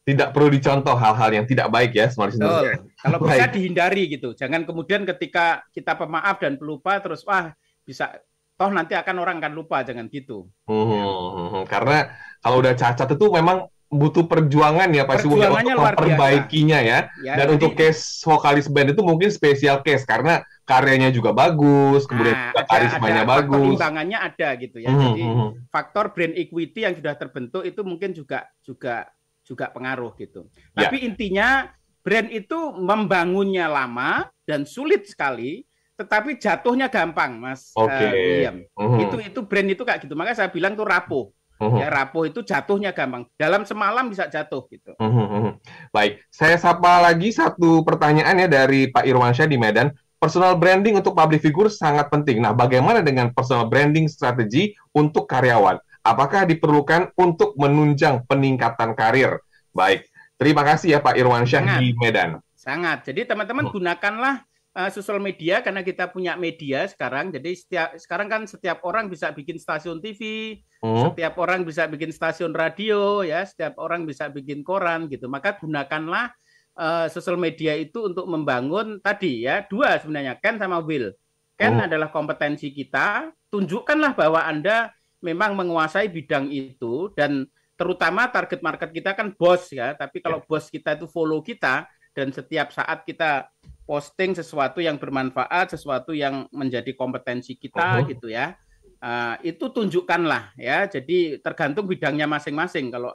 tidak 0.03 0.35
perlu 0.35 0.51
dicontoh 0.51 0.95
hal-hal 0.99 1.31
yang 1.31 1.45
tidak 1.47 1.71
baik 1.71 1.95
ya 1.95 2.11
smart. 2.11 2.35
Kalau 2.35 3.19
bisa 3.23 3.47
dihindari 3.47 4.11
gitu. 4.11 4.35
Jangan 4.35 4.67
kemudian 4.67 5.07
ketika 5.07 5.63
kita 5.71 5.95
pemaaf 5.95 6.43
dan 6.43 6.59
pelupa 6.59 6.99
terus 6.99 7.23
wah 7.23 7.55
bisa 7.87 8.19
toh 8.59 8.71
nanti 8.71 8.99
akan 8.99 9.15
orang 9.23 9.39
akan 9.39 9.53
lupa 9.55 9.79
jangan 9.87 10.11
gitu. 10.11 10.51
Hmm, 10.67 10.83
hmm. 10.91 11.63
Karena 11.71 12.11
kalau 12.43 12.59
udah 12.59 12.75
cacat 12.75 13.15
itu 13.15 13.25
memang 13.31 13.63
butuh 13.93 14.25
perjuangan 14.25 14.89
ya 14.89 15.05
pasti 15.05 15.29
untuk 15.29 15.53
memperbaikinya 15.53 16.79
ya. 16.81 16.99
ya. 17.21 17.33
Dan 17.37 17.45
jadi, 17.47 17.53
untuk 17.55 17.71
case 17.77 18.25
vokalis 18.25 18.65
band 18.65 18.97
itu 18.97 19.01
mungkin 19.05 19.29
spesial 19.29 19.85
case 19.85 20.03
karena 20.03 20.41
karyanya 20.65 21.13
juga 21.13 21.31
bagus, 21.35 22.09
kemudian 22.09 22.33
nah, 22.33 22.45
juga 22.49 22.63
karismanya 22.65 23.23
ada, 23.23 23.31
bagus. 23.39 23.77
Pertimbangannya 23.77 24.17
ada 24.19 24.49
gitu 24.57 24.77
ya. 24.81 24.89
Hmm, 24.89 24.99
Jadi 24.99 25.21
hmm, 25.21 25.35
hmm. 25.37 25.49
faktor 25.69 26.05
brand 26.11 26.33
equity 26.33 26.79
yang 26.83 26.95
sudah 26.97 27.13
terbentuk 27.15 27.63
itu 27.63 27.81
mungkin 27.85 28.11
juga 28.15 28.49
juga 28.65 29.07
juga 29.43 29.69
pengaruh 29.69 30.15
gitu. 30.17 30.47
Ya. 30.73 30.87
Tapi 30.87 31.03
intinya 31.03 31.69
brand 32.01 32.31
itu 32.31 32.57
membangunnya 32.75 33.67
lama 33.67 34.27
dan 34.47 34.63
sulit 34.63 35.07
sekali, 35.07 35.67
tetapi 35.99 36.39
jatuhnya 36.39 36.87
gampang, 36.89 37.37
Mas. 37.37 37.69
Oke. 37.75 37.93
Okay. 37.93 38.47
Uh, 38.73 38.81
hmm. 38.81 38.99
Itu 39.07 39.15
itu 39.21 39.39
brand 39.43 39.69
itu 39.69 39.83
kayak 39.83 39.99
gitu. 40.07 40.15
Makanya 40.15 40.37
saya 40.45 40.49
bilang 40.49 40.73
tuh 40.73 40.87
rapuh. 40.87 41.29
Hmm. 41.69 41.79
Ya 41.79 41.87
rapuh 41.87 42.27
itu 42.27 42.43
jatuhnya 42.43 42.91
gampang. 42.91 43.29
Dalam 43.39 43.63
semalam 43.63 44.11
bisa 44.11 44.27
jatuh 44.27 44.67
gitu. 44.67 44.91
Hmm. 44.99 45.59
Baik, 45.95 46.23
saya 46.33 46.59
sapa 46.59 46.99
lagi 46.99 47.31
satu 47.31 47.85
pertanyaan 47.87 48.43
ya 48.43 48.47
dari 48.51 48.91
Pak 48.91 49.07
Irwansyah 49.07 49.47
di 49.47 49.55
Medan 49.55 49.93
personal 50.23 50.55
branding 50.55 50.95
untuk 50.95 51.11
public 51.19 51.43
figure 51.43 51.67
sangat 51.67 52.07
penting. 52.07 52.39
Nah, 52.39 52.55
bagaimana 52.55 53.03
dengan 53.03 53.35
personal 53.35 53.67
branding 53.67 54.07
strategi 54.07 54.71
untuk 54.95 55.27
karyawan? 55.27 55.75
Apakah 56.03 56.47
diperlukan 56.47 57.11
untuk 57.19 57.59
menunjang 57.59 58.23
peningkatan 58.27 58.95
karir? 58.95 59.43
Baik, 59.75 60.07
terima 60.39 60.63
kasih 60.63 60.95
ya 60.95 60.99
Pak 61.03 61.19
Irwan 61.19 61.43
Syah 61.43 61.79
di 61.79 61.91
Medan. 61.99 62.39
Sangat. 62.55 63.03
Jadi 63.03 63.27
teman-teman 63.27 63.67
hmm. 63.67 63.73
gunakanlah 63.75 64.47
uh, 64.73 64.89
sosial 64.89 65.21
media 65.21 65.61
karena 65.61 65.85
kita 65.85 66.09
punya 66.09 66.33
media 66.35 66.85
sekarang. 66.89 67.29
Jadi 67.29 67.51
setiap 67.53 67.89
sekarang 67.97 68.27
kan 68.29 68.41
setiap 68.49 68.81
orang 68.83 69.07
bisa 69.07 69.29
bikin 69.31 69.61
stasiun 69.61 70.01
TV, 70.01 70.53
hmm. 70.81 71.09
setiap 71.09 71.37
orang 71.39 71.63
bisa 71.63 71.85
bikin 71.85 72.09
stasiun 72.09 72.51
radio, 72.51 73.21
ya, 73.21 73.45
setiap 73.45 73.77
orang 73.79 74.03
bisa 74.03 74.27
bikin 74.29 74.65
koran 74.65 75.07
gitu. 75.07 75.29
Maka 75.29 75.57
gunakanlah 75.61 76.33
uh, 76.77 77.07
sosial 77.09 77.37
media 77.37 77.77
itu 77.77 78.09
untuk 78.09 78.25
membangun 78.25 78.99
tadi 78.99 79.45
ya 79.45 79.63
dua 79.65 79.97
sebenarnya 80.01 80.37
Ken 80.41 80.57
sama 80.57 80.81
Will. 80.81 81.13
Ken 81.53 81.77
oh. 81.77 81.85
adalah 81.85 82.09
kompetensi 82.09 82.73
kita, 82.73 83.29
tunjukkanlah 83.53 84.17
bahwa 84.17 84.41
Anda 84.41 84.89
memang 85.21 85.55
menguasai 85.55 86.09
bidang 86.09 86.49
itu 86.51 87.13
dan 87.15 87.45
terutama 87.77 88.27
target 88.29 88.59
market 88.59 88.89
kita 88.89 89.13
kan 89.13 89.33
bos 89.37 89.69
ya, 89.69 89.93
tapi 89.93 90.19
kalau 90.19 90.41
yeah. 90.41 90.49
bos 90.49 90.65
kita 90.67 90.97
itu 90.97 91.05
follow 91.05 91.45
kita 91.45 91.85
dan 92.13 92.29
setiap 92.29 92.69
saat 92.69 93.05
kita 93.05 93.49
posting 93.83 94.35
sesuatu 94.35 94.79
yang 94.79 94.95
bermanfaat, 94.95 95.75
sesuatu 95.75 96.15
yang 96.15 96.47
menjadi 96.55 96.95
kompetensi 96.95 97.59
kita 97.59 98.03
uh-huh. 98.03 98.07
gitu 98.09 98.31
ya. 98.31 98.55
Uh, 99.03 99.35
itu 99.43 99.67
tunjukkanlah 99.67 100.55
ya. 100.55 100.87
Jadi 100.87 101.43
tergantung 101.43 101.87
bidangnya 101.87 102.23
masing-masing. 102.27 102.91
Kalau 102.91 103.11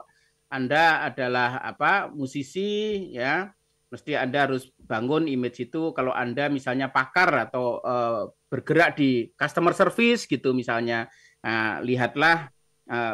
anda 0.49 1.05
adalah 1.05 1.61
apa 1.61 2.09
musisi 2.09 3.05
ya 3.13 3.53
mesti 3.89 4.13
Anda 4.13 4.49
harus 4.49 4.69
bangun 4.77 5.25
image 5.25 5.69
itu 5.69 5.93
kalau 5.97 6.13
Anda 6.13 6.45
misalnya 6.49 6.93
pakar 6.93 7.49
atau 7.49 7.81
uh, 7.81 8.29
bergerak 8.49 8.97
di 8.97 9.33
customer 9.33 9.73
service 9.73 10.29
gitu 10.29 10.53
misalnya 10.53 11.09
nah, 11.41 11.81
lihatlah 11.81 12.49
uh, 12.49 12.58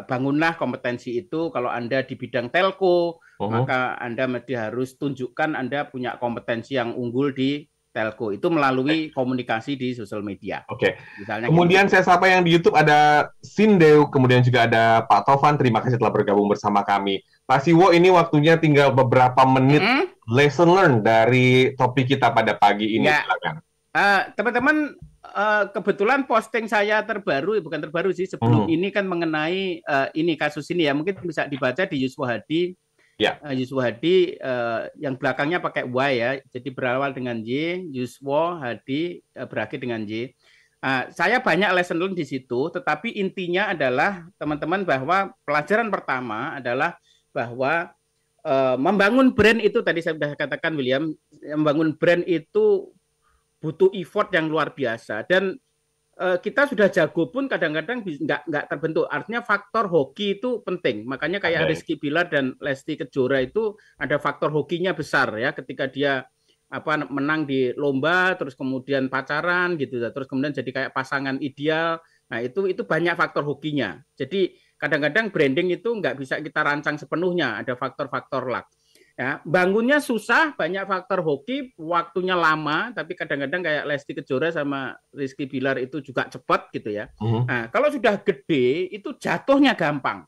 bangunlah 0.08 0.56
kompetensi 0.56 1.20
itu 1.20 1.52
kalau 1.52 1.68
Anda 1.68 2.08
di 2.08 2.16
bidang 2.16 2.48
telco 2.48 3.20
uh-huh. 3.20 3.52
maka 3.52 4.00
Anda 4.00 4.26
mesti 4.26 4.56
harus 4.56 4.96
tunjukkan 4.96 5.52
Anda 5.52 5.92
punya 5.92 6.16
kompetensi 6.16 6.80
yang 6.80 6.96
unggul 6.96 7.36
di 7.36 7.68
telco 7.96 8.36
itu 8.36 8.52
melalui 8.52 9.08
komunikasi 9.16 9.80
di 9.80 9.96
sosial 9.96 10.20
media. 10.20 10.68
Oke. 10.68 11.00
Okay. 11.00 11.48
kemudian 11.48 11.88
gitu. 11.88 11.96
saya 11.96 12.04
sapa 12.04 12.28
yang 12.28 12.44
di 12.44 12.52
YouTube 12.52 12.76
ada 12.76 13.32
Sindeu, 13.40 14.12
kemudian 14.12 14.44
juga 14.44 14.68
ada 14.68 15.08
Pak 15.08 15.24
Tovan. 15.24 15.56
Terima 15.56 15.80
kasih 15.80 15.96
telah 15.96 16.12
bergabung 16.12 16.52
bersama 16.52 16.84
kami. 16.84 17.24
Pak 17.48 17.64
Siwo, 17.64 17.96
ini 17.96 18.12
waktunya 18.12 18.60
tinggal 18.60 18.92
beberapa 18.92 19.48
menit 19.48 19.80
mm 19.80 19.88
-hmm. 19.88 20.06
lesson 20.28 20.76
learn 20.76 20.94
dari 21.06 21.72
topik 21.80 22.12
kita 22.12 22.36
pada 22.36 22.60
pagi 22.60 23.00
ini. 23.00 23.08
Ya. 23.08 23.24
Silakan. 23.24 23.56
Uh, 23.96 24.22
teman-teman, 24.36 24.76
uh, 25.34 25.64
kebetulan 25.74 26.30
posting 26.30 26.70
saya 26.70 27.02
terbaru, 27.02 27.58
bukan 27.64 27.82
terbaru 27.82 28.14
sih, 28.14 28.30
sebelum 28.30 28.70
hmm. 28.70 28.76
ini 28.76 28.88
kan 28.94 29.10
mengenai 29.10 29.82
uh, 29.82 30.08
ini 30.14 30.38
kasus 30.38 30.70
ini 30.70 30.86
ya, 30.86 30.94
mungkin 30.94 31.18
bisa 31.26 31.50
dibaca 31.50 31.88
di 31.88 32.06
Yusuf 32.06 32.28
Hadi 32.28 32.78
Ya. 33.16 33.40
Uh, 33.40 33.56
Yuswo 33.56 33.80
Hadi 33.80 34.36
uh, 34.44 34.92
yang 35.00 35.16
belakangnya 35.16 35.64
pakai 35.64 35.88
Y 35.88 36.12
ya, 36.20 36.32
jadi 36.52 36.70
berawal 36.76 37.16
dengan 37.16 37.40
Y, 37.40 37.88
Yuswo 37.96 38.60
Hadi 38.60 39.24
uh, 39.40 39.48
berakhir 39.48 39.80
dengan 39.80 40.04
Y. 40.04 40.36
Uh, 40.84 41.08
saya 41.16 41.40
banyak 41.40 41.72
lesson 41.72 41.98
learn 41.98 42.14
di 42.14 42.28
situ, 42.28 42.68
tetapi 42.70 43.16
intinya 43.16 43.72
adalah 43.72 44.28
teman-teman 44.36 44.84
bahwa 44.84 45.32
pelajaran 45.48 45.88
pertama 45.88 46.60
adalah 46.60 47.00
bahwa 47.32 47.96
uh, 48.44 48.76
membangun 48.76 49.32
brand 49.32 49.64
itu 49.64 49.80
tadi 49.80 50.04
saya 50.04 50.20
sudah 50.20 50.36
katakan 50.36 50.76
William, 50.76 51.16
membangun 51.56 51.96
brand 51.96 52.22
itu 52.28 52.92
butuh 53.66 53.90
effort 53.98 54.30
yang 54.30 54.46
luar 54.46 54.78
biasa 54.78 55.26
dan 55.26 55.58
Eh, 56.16 56.40
kita 56.40 56.64
sudah 56.64 56.88
jago 56.88 57.28
pun 57.28 57.44
kadang-kadang 57.44 58.00
nggak 58.00 58.48
nggak 58.48 58.66
terbentuk. 58.72 59.04
Artinya 59.12 59.44
faktor 59.44 59.92
hoki 59.92 60.40
itu 60.40 60.64
penting. 60.64 61.04
Makanya 61.04 61.44
kayak. 61.44 61.68
Rizky 61.68 62.00
Bilar 62.00 62.32
dan 62.32 62.56
Lesti 62.64 62.96
Kejora 62.96 63.44
itu 63.44 63.76
ada 64.00 64.16
faktor 64.16 64.48
hokinya 64.56 64.96
besar 64.96 65.36
ya 65.36 65.52
ketika 65.52 65.92
dia 65.92 66.24
apa 66.72 67.04
menang 67.12 67.44
di 67.44 67.76
lomba 67.76 68.34
terus 68.40 68.56
kemudian 68.56 69.12
pacaran 69.12 69.76
gitu 69.78 70.02
terus 70.02 70.26
kemudian 70.26 70.56
jadi 70.56 70.72
kayak 70.74 70.92
pasangan 70.98 71.38
ideal 71.38 72.02
nah 72.26 72.42
itu 72.42 72.66
itu 72.66 72.82
banyak 72.82 73.14
faktor 73.14 73.46
hokinya 73.46 74.02
jadi 74.18 74.50
kadang-kadang 74.74 75.30
branding 75.30 75.78
itu 75.78 75.94
nggak 75.94 76.18
bisa 76.18 76.42
kita 76.42 76.66
rancang 76.66 76.98
sepenuhnya 76.98 77.62
ada 77.62 77.78
faktor-faktor 77.78 78.50
luck 78.50 78.66
Ya, 79.16 79.40
bangunnya 79.48 80.04
susah, 80.04 80.52
banyak 80.60 80.92
faktor 80.92 81.24
hoki, 81.24 81.72
waktunya 81.80 82.36
lama, 82.36 82.92
tapi 82.92 83.16
kadang-kadang 83.16 83.64
kayak 83.64 83.88
Lesti 83.88 84.12
Kejora 84.12 84.52
sama 84.52 84.92
Rizky 85.16 85.48
Bilar 85.48 85.80
itu 85.80 86.04
juga 86.04 86.28
cepat 86.28 86.68
gitu 86.76 86.92
ya. 86.92 87.08
Uh-huh. 87.24 87.48
Nah, 87.48 87.72
kalau 87.72 87.88
sudah 87.88 88.20
gede 88.20 88.92
itu 88.92 89.16
jatuhnya 89.16 89.72
gampang. 89.72 90.28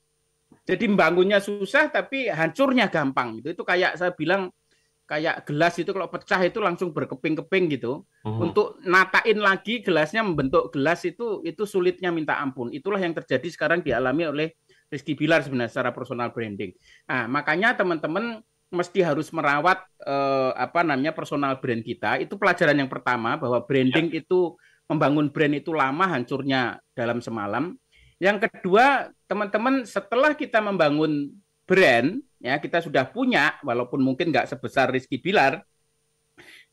Jadi 0.63 0.87
membangunnya 0.87 1.43
susah 1.43 1.91
tapi 1.91 2.31
hancurnya 2.31 2.87
gampang 2.87 3.43
gitu. 3.43 3.59
Itu 3.59 3.67
kayak 3.67 3.99
saya 3.99 4.15
bilang 4.15 4.55
kayak 5.03 5.43
gelas 5.43 5.75
itu 5.83 5.91
kalau 5.91 6.07
pecah 6.07 6.39
itu 6.47 6.63
langsung 6.63 6.95
berkeping-keping 6.95 7.75
gitu. 7.75 8.07
Uh-huh. 8.23 8.39
Untuk 8.39 8.79
natain 8.87 9.43
lagi 9.43 9.83
gelasnya 9.83 10.23
membentuk 10.23 10.71
gelas 10.71 11.03
itu 11.03 11.43
itu 11.43 11.67
sulitnya 11.67 12.07
minta 12.07 12.39
ampun. 12.39 12.71
Itulah 12.71 13.03
yang 13.03 13.11
terjadi 13.11 13.51
sekarang 13.51 13.83
dialami 13.83 14.31
oleh 14.31 14.47
Rizky 14.87 15.11
Bilar 15.11 15.43
sebenarnya 15.43 15.75
secara 15.75 15.91
personal 15.91 16.31
branding. 16.31 16.71
Nah, 17.11 17.27
makanya 17.27 17.75
teman-teman 17.75 18.39
mesti 18.67 18.99
harus 18.99 19.31
merawat 19.31 19.79
eh, 20.03 20.51
apa 20.55 20.83
namanya 20.83 21.15
personal 21.15 21.59
brand 21.59 21.83
kita. 21.83 22.19
Itu 22.19 22.35
pelajaran 22.35 22.75
yang 22.75 22.91
pertama 22.91 23.39
bahwa 23.39 23.63
branding 23.63 24.11
ya. 24.11 24.23
itu 24.23 24.55
membangun 24.87 25.27
brand 25.31 25.55
itu 25.55 25.71
lama 25.75 26.05
hancurnya 26.07 26.79
dalam 26.95 27.19
semalam. 27.19 27.75
Yang 28.17 28.49
kedua, 28.49 29.13
teman-teman 29.29 29.85
setelah 29.85 30.33
kita 30.33 30.57
membangun 30.57 31.29
brand, 31.67 32.17
ya 32.41 32.57
kita 32.57 32.81
sudah 32.81 33.05
punya, 33.05 33.59
walaupun 33.61 34.01
mungkin 34.01 34.33
nggak 34.33 34.49
sebesar 34.49 34.89
Rizky 34.89 35.21
Bilar, 35.21 35.61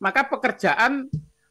maka 0.01 0.25
pekerjaan 0.25 1.05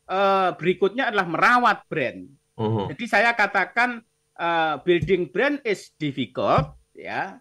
uh, 0.08 0.50
berikutnya 0.56 1.12
adalah 1.12 1.28
merawat 1.28 1.78
brand. 1.86 2.26
Uh-huh. 2.58 2.90
Jadi 2.90 3.04
saya 3.06 3.36
katakan 3.36 4.02
uh, 4.40 4.80
building 4.82 5.30
brand 5.30 5.62
is 5.62 5.92
difficult, 5.94 6.74
ya, 6.96 7.38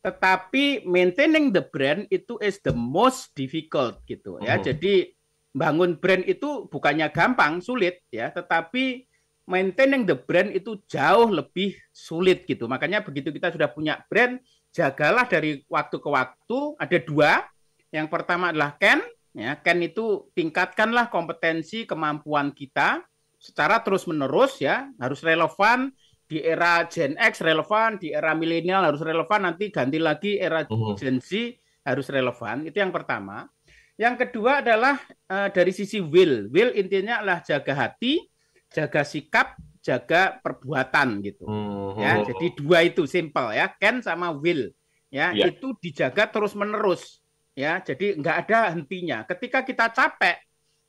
tetapi 0.00 0.88
maintaining 0.88 1.52
the 1.52 1.60
brand 1.60 2.08
itu 2.08 2.40
is 2.40 2.60
the 2.64 2.72
most 2.72 3.32
difficult 3.36 4.00
gitu, 4.08 4.40
ya. 4.40 4.56
Uh-huh. 4.56 4.64
Jadi 4.72 5.12
bangun 5.50 5.98
brand 5.98 6.24
itu 6.24 6.66
bukannya 6.70 7.12
gampang, 7.12 7.60
sulit, 7.60 8.00
ya, 8.08 8.32
tetapi 8.32 9.04
maintaining 9.50 10.06
the 10.06 10.14
brand 10.14 10.54
itu 10.54 10.78
jauh 10.86 11.26
lebih 11.26 11.74
sulit 11.90 12.46
gitu. 12.46 12.70
Makanya 12.70 13.02
begitu 13.02 13.34
kita 13.34 13.50
sudah 13.50 13.68
punya 13.68 14.00
brand, 14.06 14.38
jagalah 14.70 15.26
dari 15.26 15.66
waktu 15.66 15.98
ke 15.98 16.08
waktu. 16.08 16.58
Ada 16.78 16.98
dua. 17.02 17.42
Yang 17.90 18.06
pertama 18.08 18.54
adalah 18.54 18.78
Ken. 18.78 19.02
Ya, 19.34 19.58
Ken 19.58 19.82
itu 19.82 20.30
tingkatkanlah 20.34 21.10
kompetensi 21.10 21.82
kemampuan 21.86 22.54
kita 22.54 23.02
secara 23.40 23.80
terus 23.80 24.04
menerus 24.04 24.60
ya 24.60 24.92
harus 25.00 25.24
relevan 25.24 25.96
di 26.30 26.38
era 26.38 26.86
Gen 26.86 27.18
X 27.18 27.42
relevan 27.42 27.98
di 27.98 28.14
era 28.14 28.30
milenial 28.38 28.86
harus 28.86 29.02
relevan 29.02 29.50
nanti 29.50 29.74
ganti 29.74 29.98
lagi 29.98 30.38
era 30.38 30.62
uh-huh. 30.62 30.94
Gen 30.94 31.18
Z 31.18 31.58
harus 31.82 32.06
relevan 32.06 32.70
itu 32.70 32.78
yang 32.78 32.94
pertama 32.94 33.50
yang 33.98 34.14
kedua 34.14 34.62
adalah 34.62 34.94
uh, 35.26 35.50
dari 35.50 35.74
sisi 35.74 35.98
will 35.98 36.46
will 36.54 36.70
intinya 36.78 37.18
adalah 37.18 37.42
jaga 37.42 37.74
hati 37.74 38.30
jaga 38.70 39.02
sikap, 39.02 39.58
jaga 39.82 40.38
perbuatan 40.40 41.20
gitu. 41.26 41.44
Hmm. 41.44 41.98
Ya, 41.98 42.22
jadi 42.22 42.46
dua 42.54 42.86
itu 42.86 43.04
simple 43.04 43.52
ya, 43.52 43.68
can 43.76 44.00
sama 44.00 44.30
will. 44.30 44.70
Ya, 45.10 45.34
yeah. 45.34 45.50
itu 45.50 45.74
dijaga 45.82 46.30
terus-menerus. 46.30 47.18
Ya, 47.58 47.82
jadi 47.82 48.14
nggak 48.14 48.36
ada 48.46 48.70
hentinya. 48.70 49.26
Ketika 49.26 49.66
kita 49.66 49.90
capek, 49.90 50.38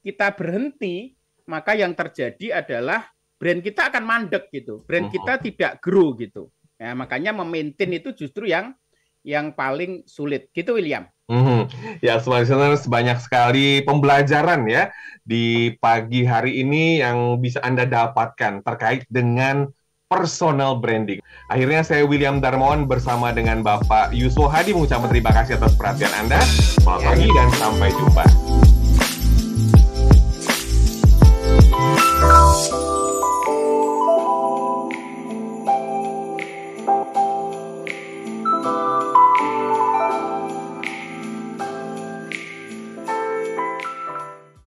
kita 0.06 0.30
berhenti, 0.38 1.18
maka 1.50 1.74
yang 1.74 1.98
terjadi 1.98 2.62
adalah 2.62 3.10
brand 3.42 3.66
kita 3.66 3.90
akan 3.90 4.04
mandek 4.06 4.54
gitu. 4.54 4.86
Brand 4.86 5.10
hmm. 5.10 5.16
kita 5.18 5.34
tidak 5.42 5.72
grow 5.82 6.14
gitu. 6.14 6.54
Ya, 6.78 6.94
makanya 6.94 7.34
memaintain 7.34 7.90
itu 7.90 8.14
justru 8.14 8.46
yang 8.46 8.78
yang 9.26 9.58
paling 9.58 10.06
sulit. 10.06 10.54
Gitu 10.54 10.78
William. 10.78 11.10
Hmm, 11.26 11.66
ya, 12.06 12.22
sebenarnya 12.22 12.78
banyak 12.86 13.18
sekali 13.18 13.82
pembelajaran 13.82 14.68
ya 14.70 14.94
di 15.26 15.74
pagi 15.80 16.28
hari 16.28 16.62
ini 16.62 17.02
yang 17.02 17.42
bisa 17.42 17.64
Anda 17.66 17.90
dapatkan 17.90 18.62
terkait 18.62 19.10
dengan 19.10 19.72
personal 20.12 20.84
branding. 20.84 21.24
Akhirnya 21.48 21.88
saya 21.88 22.04
William 22.04 22.44
Darmawan 22.44 22.84
bersama 22.84 23.32
dengan 23.32 23.64
Bapak 23.64 24.12
Yusuf 24.12 24.52
Hadi 24.52 24.76
mengucapkan 24.76 25.08
terima 25.08 25.32
kasih 25.32 25.56
atas 25.56 25.72
perhatian 25.80 26.12
Anda. 26.20 26.38
Selamat 26.84 27.16
pagi 27.16 27.28
dan 27.32 27.50
sampai 27.56 27.90
jumpa. 27.96 28.51